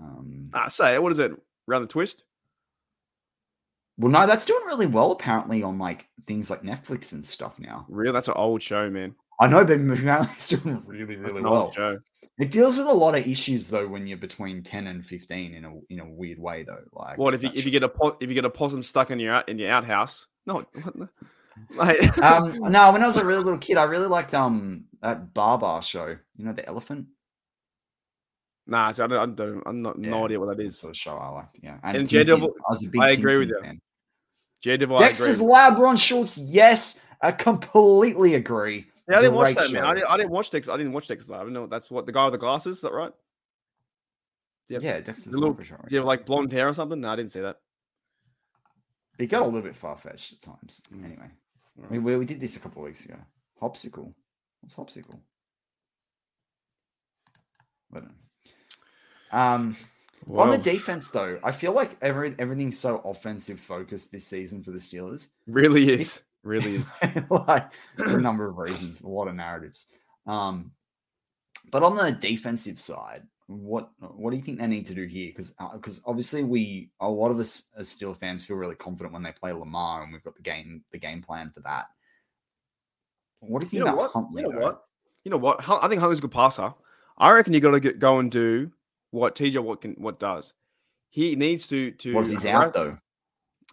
[0.01, 1.32] Um, ah, say what is it?
[1.68, 2.24] Around the twist.
[3.99, 7.84] Well, no, that's doing really well apparently on like things like Netflix and stuff now.
[7.89, 9.14] Real, that's an old show, man.
[9.41, 11.72] I know, but apparently it's doing really, really well.
[11.72, 11.99] Show.
[12.39, 15.64] It deals with a lot of issues though when you're between ten and fifteen in
[15.64, 16.82] a in a weird way though.
[16.93, 19.18] Like, what if you if you get a if you get a possum stuck in
[19.18, 20.26] your out in your outhouse?
[20.49, 20.65] No,
[21.75, 22.91] like, um, no.
[22.91, 26.17] When I was a really little kid, I really liked um that Bar show.
[26.39, 27.09] You know, the elephant.
[28.67, 30.81] Nah, see, I don't, I don't, I'm not yeah, no idea what that is.
[30.81, 31.77] The show I liked, yeah.
[31.83, 33.01] And, and J Devil, I was a big.
[33.01, 33.61] I agree with you.
[33.63, 33.79] Fan.
[34.63, 36.39] J Devil, Dexter's Lab, Ron Schultz.
[36.39, 38.87] Yes, I completely agree.
[39.07, 39.75] Yeah, I didn't watch that, show.
[39.75, 39.85] man.
[39.85, 40.73] I didn't, I didn't watch Dexter.
[40.73, 41.47] I didn't watch Dexter's Lab.
[41.47, 42.79] I know that's what the guy with the glasses.
[42.79, 43.13] Is that right?
[44.71, 44.83] Yep.
[44.83, 45.85] Yeah, Dexter's Lab sure.
[45.87, 47.03] Do you have like blonde hair or something?
[47.03, 47.59] No, I didn't see that.
[49.19, 50.81] It got a little bit far fetched at times.
[50.95, 51.05] Mm.
[51.05, 51.31] Anyway,
[51.77, 52.03] right.
[52.03, 53.16] we, we did this a couple of weeks ago.
[53.61, 54.12] Hopsicle.
[54.61, 55.19] What's Hopsicle?
[57.93, 59.39] I don't know.
[59.39, 59.77] Um,
[60.31, 64.71] On the defense, though, I feel like every everything's so offensive focused this season for
[64.71, 65.29] the Steelers.
[65.47, 66.21] Really is.
[66.43, 66.91] really is.
[67.31, 69.87] like for a number of reasons, a lot of narratives.
[70.27, 70.73] Um,
[71.71, 75.29] but on the defensive side, what what do you think they need to do here?
[75.29, 79.13] Because because uh, obviously we a lot of us as Steel fans feel really confident
[79.15, 81.87] when they play Lamar, and we've got the game the game plan for that.
[83.41, 84.11] What do you think you know about what?
[84.11, 84.43] Huntley?
[84.43, 84.67] You know though?
[84.67, 84.85] what?
[85.25, 85.61] You know what?
[85.67, 86.75] I think Huntley's a good passer.
[87.17, 88.71] I reckon you got to go and do
[89.11, 90.53] what TJ what can what does.
[91.09, 92.15] He needs to to.
[92.15, 92.99] What if he's out though?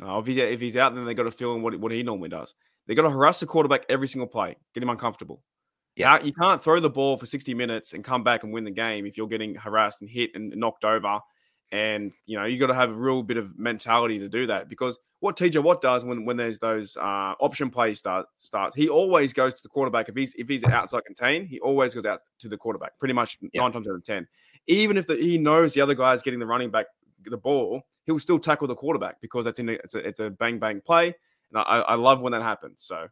[0.01, 2.03] Uh, if, he, if he's out, then they got to fill in what, what he
[2.03, 2.53] normally does.
[2.85, 5.41] They got to harass the quarterback every single play, get him uncomfortable.
[5.95, 8.71] Yeah, you can't throw the ball for 60 minutes and come back and win the
[8.71, 11.21] game if you're getting harassed and hit and knocked over.
[11.71, 14.69] And you know you got to have a real bit of mentality to do that
[14.69, 18.87] because what TJ Watt does when when there's those uh, option plays start starts, he
[18.87, 20.07] always goes to the quarterback.
[20.07, 22.97] If he's if he's outside contain, he always goes out to the quarterback.
[22.99, 23.61] Pretty much yeah.
[23.61, 24.27] nine times out of ten.
[24.67, 26.85] Even if the, he knows the other guy is getting the running back
[27.23, 30.29] the ball, he'll still tackle the quarterback because that's in a, it's a, it's a
[30.29, 32.83] bang bang play, and I, I love when that happens.
[32.83, 33.07] So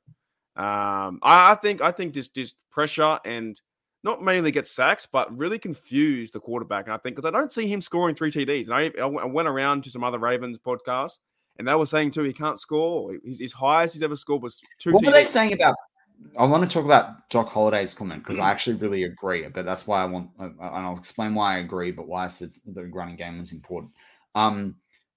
[0.55, 3.59] um, I, I think I think just just pressure and
[4.03, 6.85] not mainly get sacks, but really confuse the quarterback.
[6.85, 9.47] And I think because I don't see him scoring three TDs, and I, I went
[9.47, 11.19] around to some other Ravens podcasts,
[11.57, 13.13] and they were saying too he can't score.
[13.25, 14.91] His, his highest he's ever scored was two.
[14.91, 15.05] What TDs.
[15.07, 15.75] were they saying about?
[16.37, 19.87] I want to talk about Doc Holliday's comment because I actually really agree, but that's
[19.87, 23.15] why I want, and I'll explain why I agree, but why I said the running
[23.15, 23.91] game was important.
[24.35, 24.75] Um,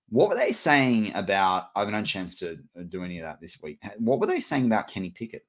[0.09, 1.71] what were they saying about?
[1.75, 3.83] I haven't had a chance to uh, do any of that this week.
[3.99, 5.45] What were they saying about Kenny Pickett?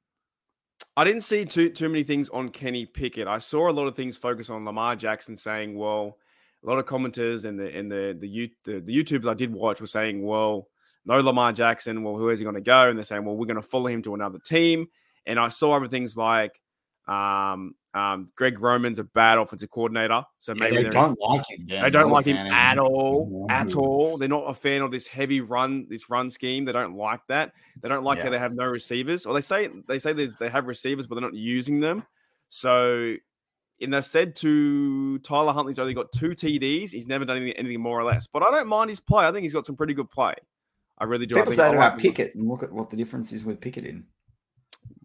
[0.95, 3.27] I didn't see too too many things on Kenny Pickett.
[3.27, 6.17] I saw a lot of things focus on Lamar Jackson, saying, "Well,
[6.63, 9.81] a lot of commenters and the and the the, the, the YouTubes I did watch
[9.81, 10.67] were saying, well,
[11.05, 12.03] no Lamar Jackson.
[12.03, 12.89] Well, who is he going to go?
[12.89, 14.87] And they're saying, well, we're going to follow him to another team.
[15.25, 16.59] And I saw other things like
[17.07, 21.65] um, um, Greg Roman's a bad offensive coordinator, so Yeah, maybe they don't like him.
[21.67, 24.17] They're they don't like him at all, at all.
[24.19, 26.63] They're not a fan of this heavy run, this run scheme.
[26.65, 27.53] They don't like that.
[27.81, 28.25] They don't like Yeah.
[28.25, 31.15] how they have no receivers, or they say they say they, they have receivers, but
[31.15, 32.03] they're not using them.
[32.49, 33.15] So,
[33.81, 36.91] and they said to Tyler Huntley's only got two TDs.
[36.91, 38.27] He's never done anything, anything more or less.
[38.27, 39.25] But I don't mind his play.
[39.25, 40.35] I think he's got some pretty good play.
[40.99, 41.35] I really do.
[41.35, 41.99] I People think say I like about.
[41.99, 44.05] Pickett, and look at what the difference is with Pickett in.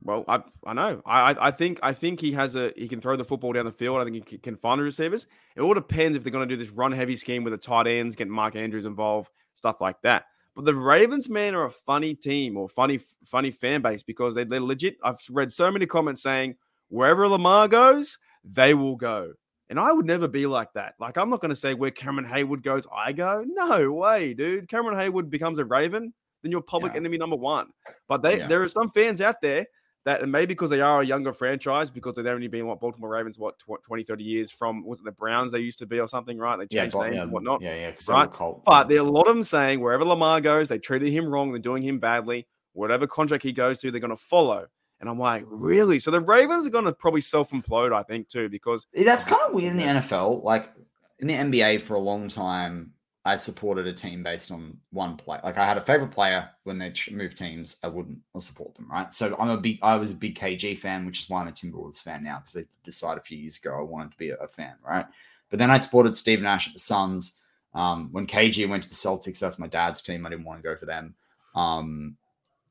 [0.05, 1.01] Well, I I know.
[1.07, 3.73] I I- think I think he has a he can throw the football down the
[3.73, 4.01] field.
[4.01, 5.27] I think he can find the receivers.
[5.57, 7.87] It all depends if they're going to do this run heavy scheme with the tight
[7.87, 10.25] ends, getting Mark Andrews involved, stuff like that.
[10.57, 14.45] But the Ravens, man, are a funny team or funny funny fan base because they,
[14.45, 14.97] they're legit.
[15.05, 16.57] I've read so many comments saying
[16.89, 19.33] wherever Lamar goes, they will go.
[19.71, 20.95] And I would never be like that.
[20.99, 23.45] Like I'm not going to say where Cameron Heyward goes, I go.
[23.47, 24.69] No way, dude.
[24.69, 26.99] Cameron Heyward becomes a Raven, then you're public Yeah.
[26.99, 27.69] enemy number one.
[28.09, 28.49] But they Yeah.
[28.49, 29.65] there are some fans out there
[30.05, 33.11] that and maybe because they are a younger franchise because they've only been what Baltimore
[33.11, 36.01] Ravens what tw- 20 30 years from was it the Browns they used to be
[36.01, 38.23] or something right they changed but- names yeah, and whatnot Yeah, yeah, because right?
[38.25, 38.65] they were Colt.
[38.65, 41.51] but there are a lot of them saying wherever Lamar goes they treated him wrong
[41.53, 44.67] they're doing him badly whatever contract he goes to they're going to follow
[45.01, 48.29] and I'm like really so the Ravens are going to probably self implode I think
[48.29, 50.43] too because That's kind of weird in the NFL.
[50.43, 50.73] Like
[51.19, 52.93] in the NBA for a long time,
[53.25, 55.39] I supported a team based on one play.
[55.45, 59.15] Like I had a favorite player when they moved teams, I wouldn't support them, right?
[59.15, 61.53] So I'm a big, I was a big KG fan, which is why I'm a
[61.53, 64.37] Timberwolves fan now because they decided a few years ago I wanted to be a,
[64.37, 65.07] a fan, right?
[65.51, 67.39] But then I supported Steve Nash at the Suns.
[67.75, 70.27] Um, when KG went to the Celtics, that's my dad's team.
[70.27, 71.15] I didn't want to go for them.
[71.55, 72.17] Um,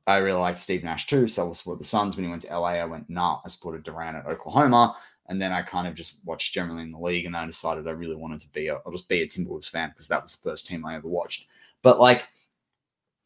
[0.07, 2.15] I really liked Steve Nash too, so I supported the Suns.
[2.15, 4.97] When he went to LA, I went, nah, I supported Durant at Oklahoma.
[5.27, 7.87] And then I kind of just watched generally in the league, and then I decided
[7.87, 10.35] I really wanted to be a, I'll just be a Timberwolves fan because that was
[10.35, 11.47] the first team I ever watched.
[11.81, 12.27] But like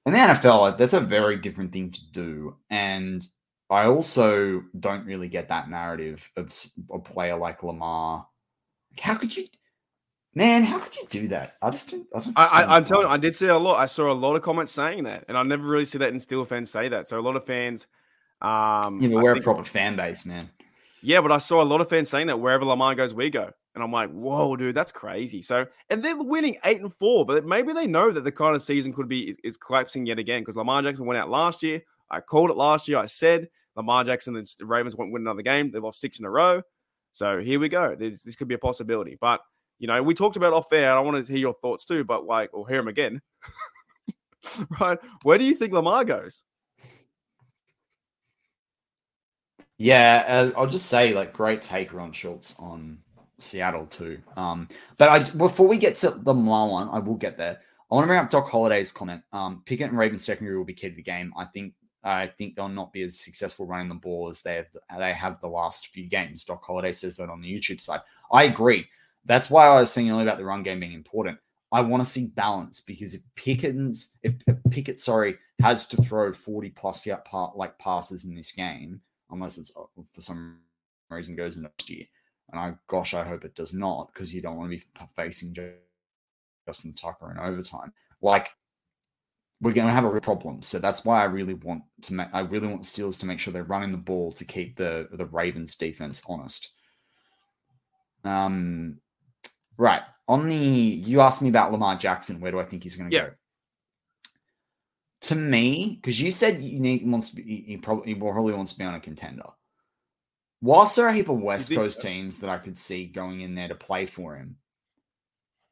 [0.05, 2.55] in the NFL, like, that's a very different thing to do.
[2.69, 3.27] And
[3.69, 6.53] I also don't really get that narrative of
[6.91, 8.27] a player like Lamar.
[8.91, 9.47] Like, how could you,
[10.35, 10.63] man?
[10.63, 11.55] How could you do that?
[11.61, 12.07] I just don't.
[12.13, 13.79] I, don't I, I'm telling you, I did see a lot.
[13.79, 16.19] I saw a lot of comments saying that, and I never really see that in
[16.19, 17.07] Steel fans say that.
[17.07, 17.87] So a lot of fans,
[18.41, 20.49] um, Yeah, but we're a proper fan base, man.
[21.05, 23.51] Yeah, but I saw a lot of fans saying that wherever Lamar goes, we go.
[23.75, 25.43] And I'm like, whoa, dude, that's crazy.
[25.43, 28.63] So, and they're winning eight and four, but maybe they know that the kind of
[28.63, 31.83] season could be is, is collapsing yet again because Lamar Jackson went out last year.
[32.09, 32.97] I called it last year.
[32.97, 35.69] I said Lamar Jackson and the Ravens won't win another game.
[35.69, 36.63] They lost six in a row.
[37.13, 37.93] So here we go.
[37.93, 39.15] This, this could be a possibility.
[39.21, 39.41] But,
[39.77, 40.97] you know, we talked about off air.
[40.97, 43.21] I want to hear your thoughts too, but like, or hear them again.
[44.81, 44.97] right.
[45.21, 46.41] Where do you think Lamar goes?
[49.77, 52.97] Yeah, uh, I'll just say like great take on Schultz on
[53.39, 54.19] Seattle too.
[54.37, 54.67] Um,
[54.97, 57.59] but I before we get to the Lamar one, I will get there.
[57.91, 59.21] I want to bring up Doc Holliday's comment.
[59.31, 61.33] Um, Pickett and Ravens secondary will be key to the game.
[61.37, 61.73] I think
[62.03, 64.67] I think they'll not be as successful running the ball as they have
[64.97, 66.43] they have the last few games.
[66.43, 68.01] Doc Holliday says that on the YouTube side.
[68.31, 68.87] I agree.
[69.25, 71.39] That's why I was saying earlier about the run game being important.
[71.71, 76.31] I want to see balance because if Pickett's if, if Pickett, sorry, has to throw
[76.31, 79.01] 40 plus yard part like passes in this game,
[79.31, 80.59] unless it's uh, for some
[81.09, 82.05] reason goes into next year,
[82.51, 84.83] and I gosh, I hope it does not because you don't want to be
[85.15, 85.55] facing
[86.67, 87.93] Justin Tucker in overtime.
[88.21, 88.49] Like
[89.61, 90.61] we're going to have a real problem.
[90.61, 93.39] So that's why I really want to make, I really want the Steelers to make
[93.39, 96.71] sure they're running the ball to keep the the Ravens defense honest.
[98.23, 98.99] Um,
[99.77, 102.39] right on the you asked me about Lamar Jackson.
[102.39, 103.23] Where do I think he's going to yeah.
[103.23, 103.31] go?
[105.25, 108.73] To me, because you said you need wants to be, he probably he probably wants
[108.73, 109.47] to be on a contender.
[110.61, 113.55] Whilst there are a heap of West Coast teams that I could see going in
[113.55, 114.57] there to play for him,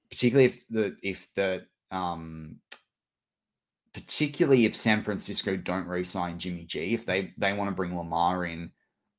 [0.09, 2.57] particularly if the if the um
[3.93, 8.45] particularly if San Francisco don't re-sign Jimmy G, if they they want to bring Lamar
[8.45, 8.71] in,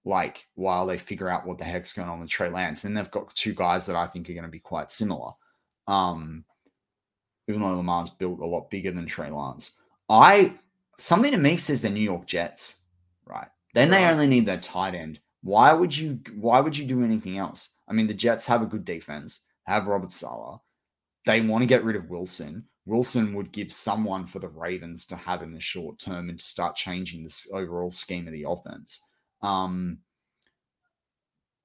[0.04, 3.10] like while they figure out what the heck's going on with Trey Lance, then they've
[3.10, 5.32] got two guys that I think are going to be quite similar.
[5.86, 6.44] Um,
[7.46, 10.58] even though Lamar's built a lot bigger than Trey Lance, I
[10.98, 12.84] something to me says the New York Jets,
[13.26, 13.48] right?
[13.74, 13.98] Then right.
[13.98, 15.20] they only need their tight end.
[15.42, 16.20] Why would you?
[16.34, 17.78] Why would you do anything else?
[17.88, 20.60] I mean, the Jets have a good defense, have Robert Saleh.
[21.26, 22.66] They want to get rid of Wilson.
[22.86, 26.44] Wilson would give someone for the Ravens to have in the short term and to
[26.44, 29.02] start changing this overall scheme of the offense.
[29.40, 29.98] Um,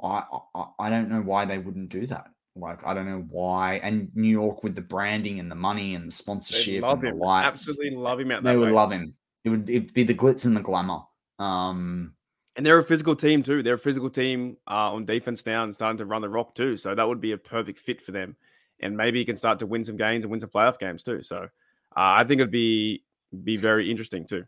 [0.01, 0.23] I,
[0.55, 2.27] I, I don't know why they wouldn't do that.
[2.59, 3.75] Like I don't know why.
[3.83, 7.23] And New York with the branding and the money and the sponsorship love and him.
[7.23, 8.31] Absolutely love him.
[8.31, 8.53] Out there.
[8.53, 9.15] They would love him.
[9.43, 11.01] It would it'd be the glitz and the glamour.
[11.39, 12.13] Um,
[12.55, 13.63] and they're a physical team too.
[13.63, 16.75] They're a physical team uh, on defense now and starting to run the rock too.
[16.75, 18.35] So that would be a perfect fit for them
[18.79, 21.21] and maybe he can start to win some games and win some playoff games too.
[21.21, 21.47] So uh,
[21.95, 23.03] I think it'd be
[23.43, 24.45] be very interesting too.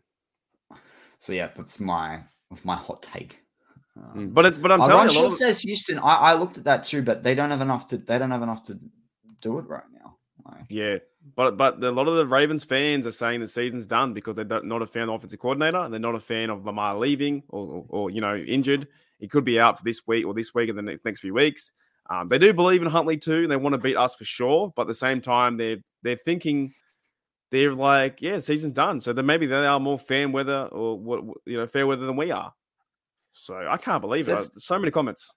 [1.18, 3.41] So yeah, that's my that's my hot take.
[3.96, 5.34] Um, but it's but I'm uh, telling you, of...
[5.34, 5.98] says Houston.
[5.98, 8.42] I, I looked at that too, but they don't have enough to they don't have
[8.42, 8.78] enough to
[9.40, 10.16] do it right now.
[10.44, 10.64] Like...
[10.68, 10.98] Yeah,
[11.36, 14.62] but but a lot of the Ravens fans are saying the season's done because they're
[14.62, 17.42] not a fan of the offensive coordinator and they're not a fan of Lamar leaving
[17.48, 18.88] or, or, or you know injured.
[19.18, 21.70] He could be out for this week or this week and the next few weeks.
[22.10, 23.46] Um, they do believe in Huntley too.
[23.46, 26.74] They want to beat us for sure, but at the same time, they're they're thinking
[27.50, 29.00] they're like, yeah, season's done.
[29.00, 32.16] So then maybe they are more fan weather or what you know fair weather than
[32.16, 32.52] we are.
[33.32, 34.62] So I can't believe so it.
[34.62, 35.30] So many comments.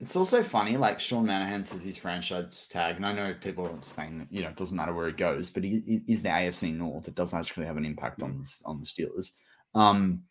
[0.00, 3.78] It's also funny, like Sean Manahan says his franchise tag, and I know people are
[3.86, 6.28] saying that you know it doesn't matter where he goes, but he, he is the
[6.28, 7.08] AFC North.
[7.08, 9.32] It doesn't actually have an impact on on the Steelers.
[9.74, 10.24] Um,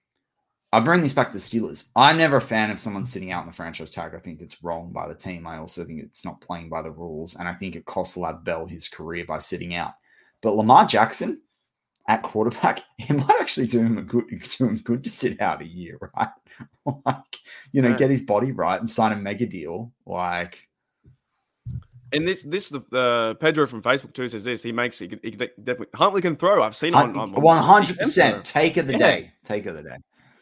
[0.74, 1.92] I bring this back to Steelers.
[1.96, 4.16] I'm never a fan of someone sitting out in the franchise tag.
[4.16, 5.46] I think it's wrong by the team.
[5.46, 7.36] I also think it's not playing by the rules.
[7.36, 9.94] And I think it costs Lav Bell his career by sitting out.
[10.42, 11.40] But Lamar Jackson
[12.08, 14.26] at quarterback, it might actually do him a good
[14.58, 16.30] do him good to sit out a year, right?
[17.06, 17.40] like,
[17.72, 17.98] you know, yeah.
[17.98, 19.92] get his body right and sign a mega deal.
[20.06, 20.68] Like
[22.12, 24.62] and this, this the uh, Pedro from Facebook too says this.
[24.62, 26.62] He makes he, he definitely Huntley can throw.
[26.62, 28.46] I've seen him on one hundred percent.
[28.46, 29.00] Take of the yeah.
[29.00, 29.34] day.
[29.44, 29.98] Take of the day.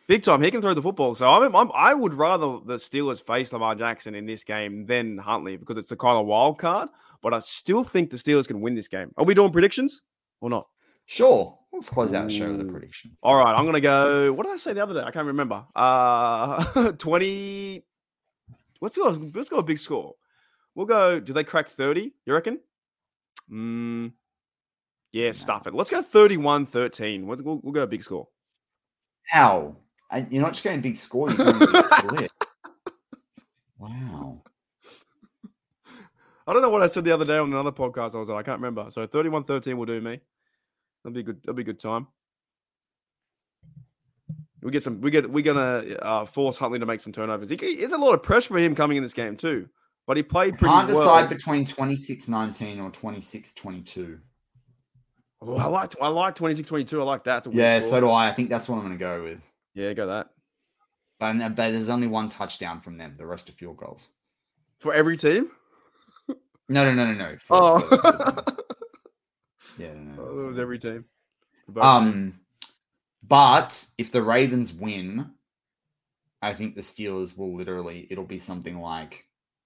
[0.07, 0.41] Big time.
[0.41, 1.15] He can throw the football.
[1.15, 5.17] So I'm, I'm, i would rather the Steelers face Lamar Jackson in this game than
[5.17, 6.89] Huntley because it's the kind of wild card.
[7.21, 9.13] But I still think the Steelers can win this game.
[9.15, 10.01] Are we doing predictions
[10.41, 10.67] or not?
[11.05, 11.57] Sure.
[11.73, 13.17] Let's close out the show with a prediction.
[13.23, 13.53] All right.
[13.53, 14.33] I'm going to go.
[14.33, 15.01] What did I say the other day?
[15.01, 15.65] I can't remember.
[15.75, 17.85] Uh, 20.
[18.81, 19.09] Let's go.
[19.33, 20.15] Let's go a big score.
[20.75, 21.19] We'll go.
[21.19, 22.13] Do they crack 30?
[22.25, 22.59] You reckon?
[23.51, 24.13] Mm,
[25.11, 25.73] yeah, stuff it.
[25.73, 27.27] Let's go 31 13.
[27.27, 28.27] We'll, we'll, we'll go a big score.
[29.27, 29.75] How?
[30.09, 32.31] I, you're not just going big score, you're going big split.
[33.77, 34.43] Wow.
[36.45, 38.37] I don't know what I said the other day on another podcast I was on.
[38.37, 38.91] I can't remember.
[38.91, 40.19] So 31 13 will do me.
[41.03, 41.41] That'll be good.
[41.41, 42.07] That'll be a good time.
[44.61, 45.01] We get some.
[45.01, 45.29] We get.
[45.29, 47.49] We're gonna uh, force Huntley to make some turnovers.
[47.49, 49.69] He, there's a lot of pressure for him coming in this game too.
[50.07, 50.99] But he played pretty Can't well.
[50.99, 54.19] decide between 26-19 or 26-22.
[55.41, 55.95] Oh, I like.
[56.01, 56.99] I like 26-22.
[56.99, 57.47] I like that.
[57.53, 57.89] Yeah, score.
[57.89, 58.29] so do I.
[58.29, 59.39] I think that's what I'm going to go with.
[59.73, 60.29] Yeah, go that.
[61.19, 63.15] But, but there's only one touchdown from them.
[63.17, 64.07] The rest are field goals.
[64.79, 65.51] For every team?
[66.67, 67.37] No, no, no, no, no.
[67.37, 67.79] For, oh.
[67.79, 68.43] For,
[69.77, 71.05] yeah, no, it was every team.
[71.79, 72.39] Um,
[73.27, 75.31] but if the Ravens win,
[76.41, 79.25] I think the Steelers will literally, it'll be something like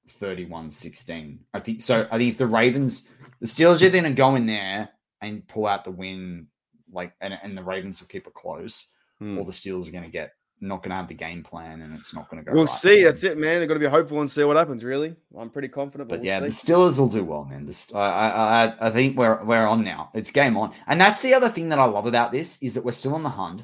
[0.09, 1.39] 31 16.
[1.53, 2.07] I think so.
[2.11, 4.89] I think if the Ravens, the Steelers are going to go in there
[5.21, 6.47] and pull out the win,
[6.91, 8.91] like, and, and the Ravens will keep it close
[9.21, 9.37] mm.
[9.37, 10.31] or the Steelers are going to get
[10.61, 12.55] not going to have the game plan and it's not going to go.
[12.55, 13.03] We'll right see.
[13.03, 13.59] That's it, man.
[13.59, 14.83] They've got to be hopeful and see what happens.
[14.83, 16.09] Really, I'm pretty confident.
[16.09, 16.45] But, but we'll yeah, see.
[16.45, 17.65] the Steelers will do well, man.
[17.65, 20.11] This, I, I, I think we're we're on now.
[20.13, 22.85] It's game on, and that's the other thing that I love about this is that
[22.85, 23.63] we're still on the hunt.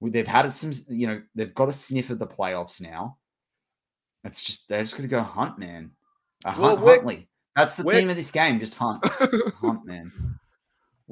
[0.00, 3.18] They've had some, you know, they've got a sniff of the playoffs now.
[4.24, 5.92] It's just they're just going to go hunt, man.
[6.44, 7.28] A hunt, well, Huntley.
[7.54, 8.58] That's the theme of this game.
[8.58, 9.04] Just hunt,
[9.60, 10.10] hunt, man.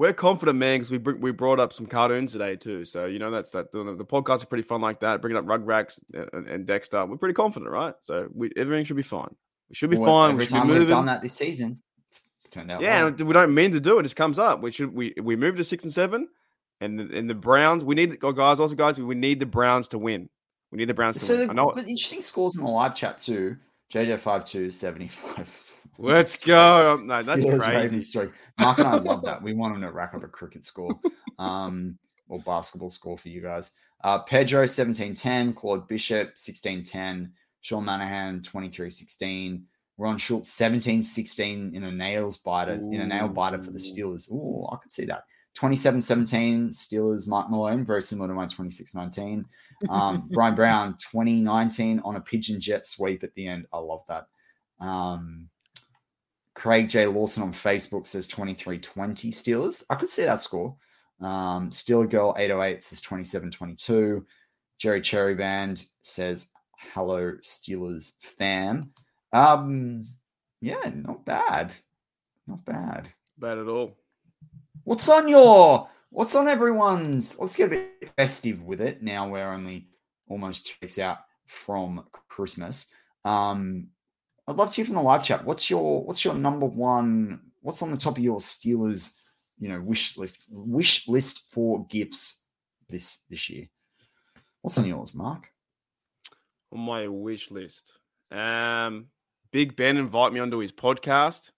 [0.01, 2.87] We're confident, man, because we we brought up some cartoons today too.
[2.87, 3.71] So you know that's that.
[3.71, 5.21] The, the podcasts are pretty fun like that.
[5.21, 7.93] Bringing up Rugrats and, and Dexter, we're pretty confident, right?
[8.01, 9.37] So we, everything should be fine.
[9.69, 10.31] We should be Well, fine.
[10.31, 11.83] Every we time we've done that this season,
[12.51, 12.81] turned out.
[12.81, 13.27] Yeah, well.
[13.27, 14.01] we don't mean to do it.
[14.01, 14.63] It just comes up.
[14.63, 16.29] We should we we move to six and seven,
[16.81, 17.85] and the, and the Browns.
[17.85, 18.59] We need oh, guys.
[18.59, 20.31] Also, guys, we need the Browns to win.
[20.73, 21.49] We need the Browns to So win.
[21.49, 21.73] the I know.
[21.73, 23.59] good, interesting scores in the live chat too.
[23.93, 25.70] JJ five two seventy five.
[26.03, 27.01] Let's go.
[27.03, 27.77] No, that's Steelers crazy.
[27.77, 28.29] Ravens three.
[28.59, 29.43] Mark and I love that.
[29.43, 30.99] We want him to rack up a cricket score,
[31.39, 31.99] um,
[32.29, 33.73] or basketball score for you guys.
[34.03, 39.63] Uh, Pedro seventeen ten, Claude Bishop sixteen ten, Sean Manahan 23-16,
[39.99, 44.31] Ron Schultz 17-16 in a nails biter in a nail biter for the Steelers.
[44.33, 45.25] Ooh, I could see that.
[45.59, 49.45] 27-17 Steelers Mark Malone, very similar to my 26-19.
[49.89, 53.67] Um, Brian Brown 2019 on a pigeon jet sweep at the end.
[53.73, 54.27] I love that.
[54.81, 55.51] Um,
[56.61, 57.07] Craig J.
[57.07, 58.83] Lawson on Facebook says 23-20
[59.29, 59.83] Steelers.
[59.89, 60.77] I could see that score.
[61.19, 64.23] Um, Steeler Girl 808 says 27-22.
[64.79, 66.51] Jerry Cherry Band says
[66.93, 68.91] hello Steelers fan.
[69.33, 70.05] Um,
[70.61, 71.73] yeah, not bad.
[72.47, 73.09] Not bad.
[73.39, 73.97] Bad at all.
[74.85, 79.53] What's on your what's on everyone's let's get a bit festive with it now we're
[79.53, 79.87] only
[80.29, 82.93] almost two weeks out from Christmas.
[83.25, 83.89] Um
[84.51, 85.45] I'd love to hear from the live chat.
[85.45, 89.13] What's your what's your number one what's on the top of your Steelers,
[89.59, 92.43] you know, wish list wish list for gifts
[92.89, 93.69] this this year?
[94.61, 95.47] What's on yours, Mark?
[96.73, 97.93] On my wish list,
[98.33, 99.07] um,
[99.53, 101.53] Big Ben invite me onto his podcast.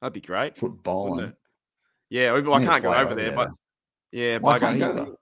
[0.00, 0.56] That'd be great.
[0.56, 1.32] Football.
[2.08, 3.50] Yeah, I I can't go over over there, there, but
[4.12, 5.14] yeah, Why but I can't go there?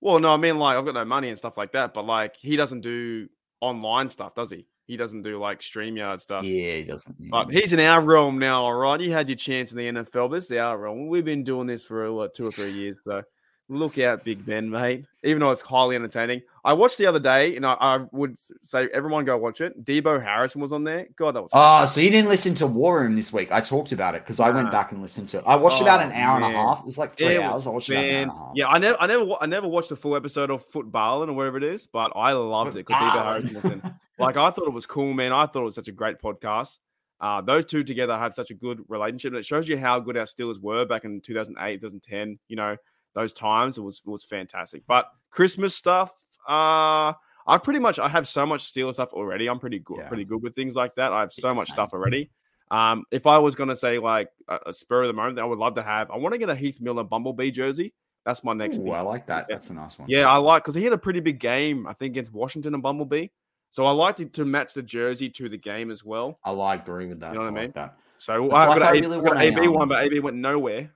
[0.00, 2.34] Well, no, I mean like I've got no money and stuff like that, but like
[2.36, 3.28] he doesn't do
[3.60, 4.66] online stuff, does he?
[4.86, 6.44] He doesn't do like StreamYard stuff.
[6.44, 7.16] Yeah, he doesn't.
[7.18, 7.28] yeah.
[7.30, 9.00] But he's in our realm now, all right.
[9.00, 11.08] You had your chance in the NFL, this is our realm.
[11.08, 13.22] We've been doing this for what, two or three years, so
[13.68, 15.04] look out, Big Ben, mate.
[15.22, 18.88] Even though it's highly entertaining, I watched the other day, and I, I would say
[18.92, 19.84] everyone go watch it.
[19.84, 21.06] Deebo Harrison was on there.
[21.16, 23.50] God, that was Oh, so you didn't listen to War Room this week?
[23.50, 25.44] I talked about it because I went back and listened to it.
[25.46, 26.80] I watched about an Oh, hour and a half.
[26.80, 27.66] It was like three hours.
[27.66, 28.52] I watched about an hour and a half.
[28.54, 31.56] Yeah, I never, I never, I never watched the full episode of Footbahlin or whatever
[31.56, 33.82] it is, but I loved it because Deebo Harrison was in.
[34.16, 35.32] Like, I thought it was cool, man.
[35.32, 36.78] I thought it was such a great podcast.
[37.20, 40.16] Uh, those two together have such a good relationship, and it shows you how good
[40.16, 42.38] our Steelers were back in 2008, 2010.
[42.46, 42.76] You know,
[43.14, 44.82] those times it was it was fantastic.
[44.86, 46.10] But Christmas stuff,
[46.48, 47.12] uh,
[47.46, 49.48] I pretty much I have so much Steelers stuff already.
[49.48, 50.08] I'm pretty good, Yeah.
[50.08, 51.12] pretty good with things like that.
[51.12, 51.74] I have so Yeah, much same.
[51.74, 52.30] stuff already.
[52.70, 55.58] Um, if I was gonna say like a, a spur of the moment, I would
[55.58, 56.10] love to have.
[56.10, 57.94] I want to get a Heath Miller Bumblebee jersey.
[58.24, 58.78] That's my next.
[58.78, 58.90] Ooh.
[58.90, 59.46] I like that.
[59.48, 59.56] Yeah.
[59.56, 60.08] That's a nice one.
[60.08, 62.82] Yeah, I like because he had a pretty big game, I think, against Washington and
[62.82, 63.28] Bumblebee.
[63.70, 66.38] So I liked it to match the jersey to the game as well.
[66.42, 67.32] I like agree with that.
[67.34, 67.64] You know what I I mean?
[67.66, 67.96] like that.
[68.16, 70.20] So It's I've like got, I a, really got want a, AB one, but AB
[70.20, 70.90] went nowhere.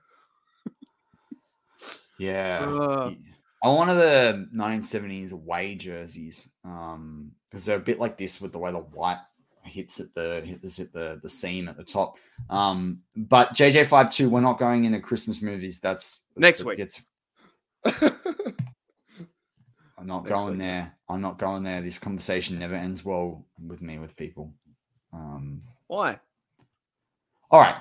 [2.19, 2.59] Yeah.
[2.67, 3.09] Uh.
[3.09, 3.15] Yeah.
[3.63, 8.57] I wanted the 1970s away jerseys um because they're a bit like this with the
[8.59, 9.17] way the white
[9.63, 12.17] hits at the hits at the the seam at the top.
[12.49, 15.79] Um, but JJ52, we're not going into Christmas movies.
[15.81, 16.77] That's Next that week.
[16.77, 17.01] gets-
[19.97, 20.59] I'm not Next going week.
[20.59, 20.93] there.
[21.09, 21.81] I'm not going there.
[21.81, 24.53] This conversation never ends well with me with people.
[25.11, 26.19] Um, Why?
[27.51, 27.79] all right.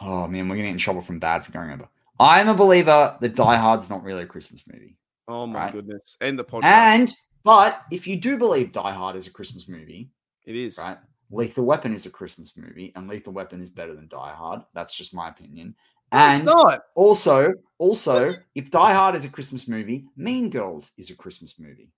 [0.00, 1.88] Oh man, we're gonna get in trouble from bad for going over.
[2.18, 4.96] I'm a believer that Die Hard's not really a Christmas movie.
[5.28, 5.72] Oh my Right.
[5.72, 6.16] goodness!
[6.20, 6.64] And the podcast.
[6.64, 7.12] And
[7.44, 10.10] but if you do believe Die Hard is a Christmas movie,
[10.44, 10.98] it is right?
[11.30, 14.62] Lethal Weapon is a Christmas movie, and Lethal Weapon is better than Die Hard.
[14.74, 15.74] That's just my opinion.
[16.12, 16.82] No, it's And not.
[16.94, 21.90] also, also, if Die Hard is a Christmas movie, Mean Girls is a Christmas movie.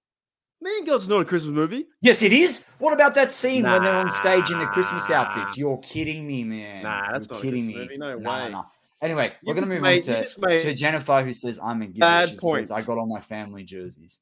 [0.63, 1.87] Mean Girls is not a Christmas movie.
[2.01, 2.65] Yes, it is.
[2.79, 5.57] What about that scene when they're on stage in the Christmas outfits?
[5.59, 6.83] You're kidding me, man.
[6.83, 7.83] Nah, that's You're not a kidding Christmas me.
[7.83, 7.99] movie.
[7.99, 8.51] No Nah, way.
[8.53, 8.65] nah.
[9.01, 12.01] Anyway, You we're gonna move made- on to, to Jennifer, who says I'm a giver.
[12.01, 12.71] bad She says.
[12.71, 14.21] I got all my family jerseys.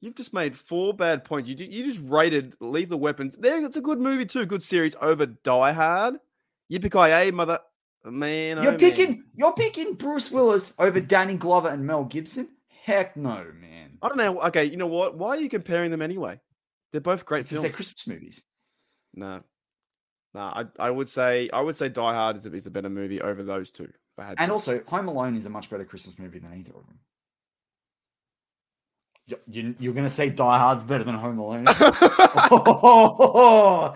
[0.00, 1.48] You've just made four bad points.
[1.48, 3.34] You you just rated Lethal Weapons.
[3.36, 6.16] There, it's a good movie too, good series over Die Hard.
[6.70, 7.60] Yippee mother
[8.04, 8.62] man.
[8.62, 9.24] You're oh, picking man.
[9.34, 12.48] you're picking Bruce Willis over Danny Glover and Mel Gibson?
[12.84, 13.98] Heck no, man.
[14.02, 14.40] I don't know.
[14.42, 15.16] Okay, you know what?
[15.16, 16.38] Why are you comparing them anyway?
[16.92, 17.62] They're both great Because films.
[17.62, 18.44] they're Christmas movies.
[19.14, 19.40] No,
[20.36, 20.42] no.
[20.42, 23.20] I, I would say I would say Die Hard is a, is a better movie
[23.20, 23.90] over those two.
[24.18, 24.52] And to.
[24.52, 26.98] also, Home Alone is a much better Christmas movie than either of them.
[29.26, 31.64] You- You, you're going to say Die Hard's better than Home Alone?
[31.68, 32.84] oh,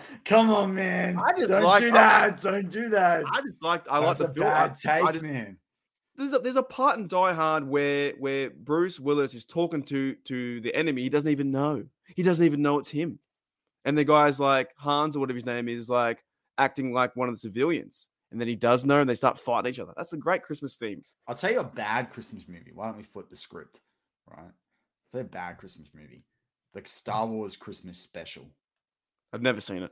[0.24, 1.18] come on, man.
[1.18, 2.40] I just Don't like- do that.
[2.40, 3.24] Don't do that.
[3.32, 4.46] I just like I like the a film.
[4.46, 5.56] I- bad take, I just- man.
[6.16, 10.14] there's a there's a part in Die Hard where where Bruce Willis is talking to
[10.26, 11.02] to the enemy.
[11.02, 11.84] He doesn't even know.
[12.16, 13.18] He doesn't even know it's him.
[13.84, 16.18] And the guy's like Hans or whatever his name is, like
[16.60, 18.08] acting like one of the civilians.
[18.30, 19.92] And then he does know, and they start fighting each other.
[19.96, 21.02] That's a great Christmas theme.
[21.26, 22.70] I'll tell you a bad Christmas movie.
[22.72, 23.80] Why don't we flip the script?
[24.28, 24.52] Right?
[25.12, 26.22] You a bad Christmas movie.
[26.74, 28.46] The Star Wars Christmas special.
[29.32, 29.90] I've never seen it.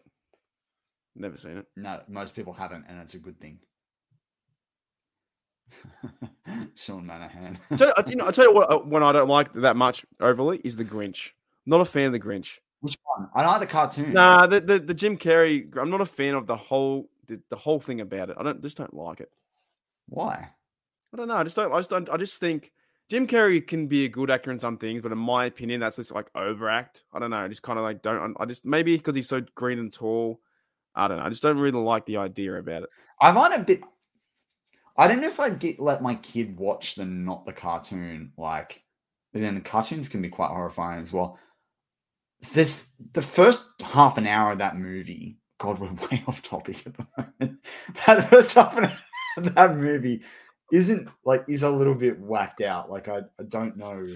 [1.16, 1.66] Never seen it.
[1.76, 3.58] No, most people haven't, and it's a good thing.
[6.76, 7.58] Sean Manahan.
[7.76, 10.60] tell, you know, I tell you what, uh, when I don't like that much overly
[10.62, 11.30] is the Grinch.
[11.66, 12.58] Not a fan of the Grinch.
[12.80, 13.28] Which one?
[13.34, 14.12] I like the cartoon.
[14.12, 15.76] Nah, the, the, the Jim Carrey.
[15.76, 18.36] I'm not a fan of the whole the, the whole thing about it.
[18.38, 19.30] I don't just don't like it.
[20.08, 20.50] Why?
[21.12, 21.36] I don't know.
[21.36, 21.72] I just don't.
[21.72, 22.08] I just don't.
[22.08, 22.72] I just think
[23.08, 25.96] Jim Carrey can be a good actor in some things, but in my opinion, that's
[25.96, 27.02] just like overact.
[27.12, 27.38] I don't know.
[27.38, 28.36] I just kind of like don't.
[28.38, 30.40] I just maybe because he's so green and tall.
[30.94, 31.24] I don't know.
[31.24, 32.90] I just don't really like the idea about it.
[33.20, 33.80] I find it a bit.
[34.96, 38.32] I don't know if I'd get let my kid watch the not the cartoon.
[38.36, 38.82] Like,
[39.32, 41.38] but then the cartoons can be quite horrifying as well.
[42.52, 45.38] This the first half an hour of that movie.
[45.58, 47.60] God, we're way off topic at the moment.
[48.06, 48.98] That first half an hour
[49.36, 50.22] of that movie
[50.72, 52.90] isn't like is a little bit whacked out.
[52.90, 54.06] Like I, I don't know.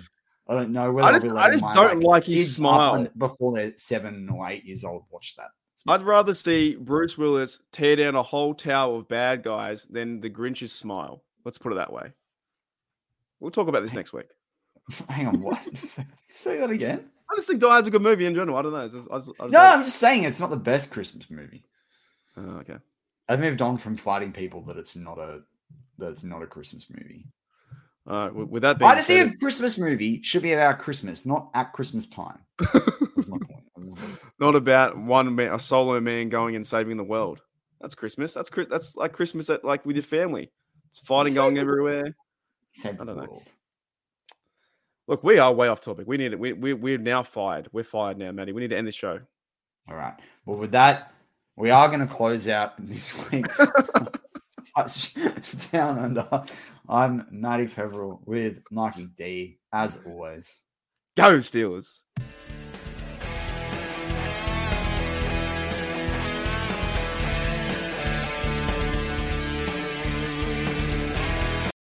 [0.48, 3.72] I don't know whether I just, I just don't like, like his smile before they're
[3.76, 5.04] seven or eight years old.
[5.10, 5.50] Watch that.
[5.86, 10.28] I'd rather see Bruce Willis tear down a whole tower of bad guys than the
[10.28, 11.24] Grinch's smile.
[11.44, 12.12] Let's put it that way.
[13.40, 14.28] We'll talk about this next week.
[15.08, 15.58] Hang on, what?
[16.28, 17.10] Say that again.
[17.32, 18.58] I just think Die Hard's a good movie in general.
[18.58, 18.78] I don't know.
[18.78, 19.78] I just, I just, no, like...
[19.78, 21.64] I'm just saying it's not the best Christmas movie.
[22.36, 22.76] Oh, okay.
[23.28, 25.40] I've moved on from fighting people that it's not a
[25.98, 27.26] that it's not a Christmas movie.
[28.06, 31.50] Uh, with that being I just see a Christmas movie should be about Christmas, not
[31.54, 32.38] at Christmas time.
[32.58, 33.98] That's my point.
[34.40, 37.40] not about one man, a solo man going and saving the world.
[37.80, 38.34] That's Christmas.
[38.34, 40.50] That's that's like Christmas at like with your family.
[40.90, 42.14] It's fighting going everywhere.
[42.84, 43.14] I don't know.
[43.14, 43.42] World.
[45.12, 46.06] Look, we are way off topic.
[46.06, 46.38] We need it.
[46.38, 47.68] We, we, we're now fired.
[47.70, 48.52] We're fired now, Matty.
[48.52, 49.20] We need to end the show.
[49.86, 50.14] All right.
[50.46, 51.12] Well, with that,
[51.54, 53.60] we are going to close out this week's
[55.70, 56.44] Down Under.
[56.88, 60.62] I'm Matty Peverell with Mikey D, as always.
[61.14, 61.98] Go Steelers.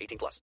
[0.00, 0.42] 18 plus.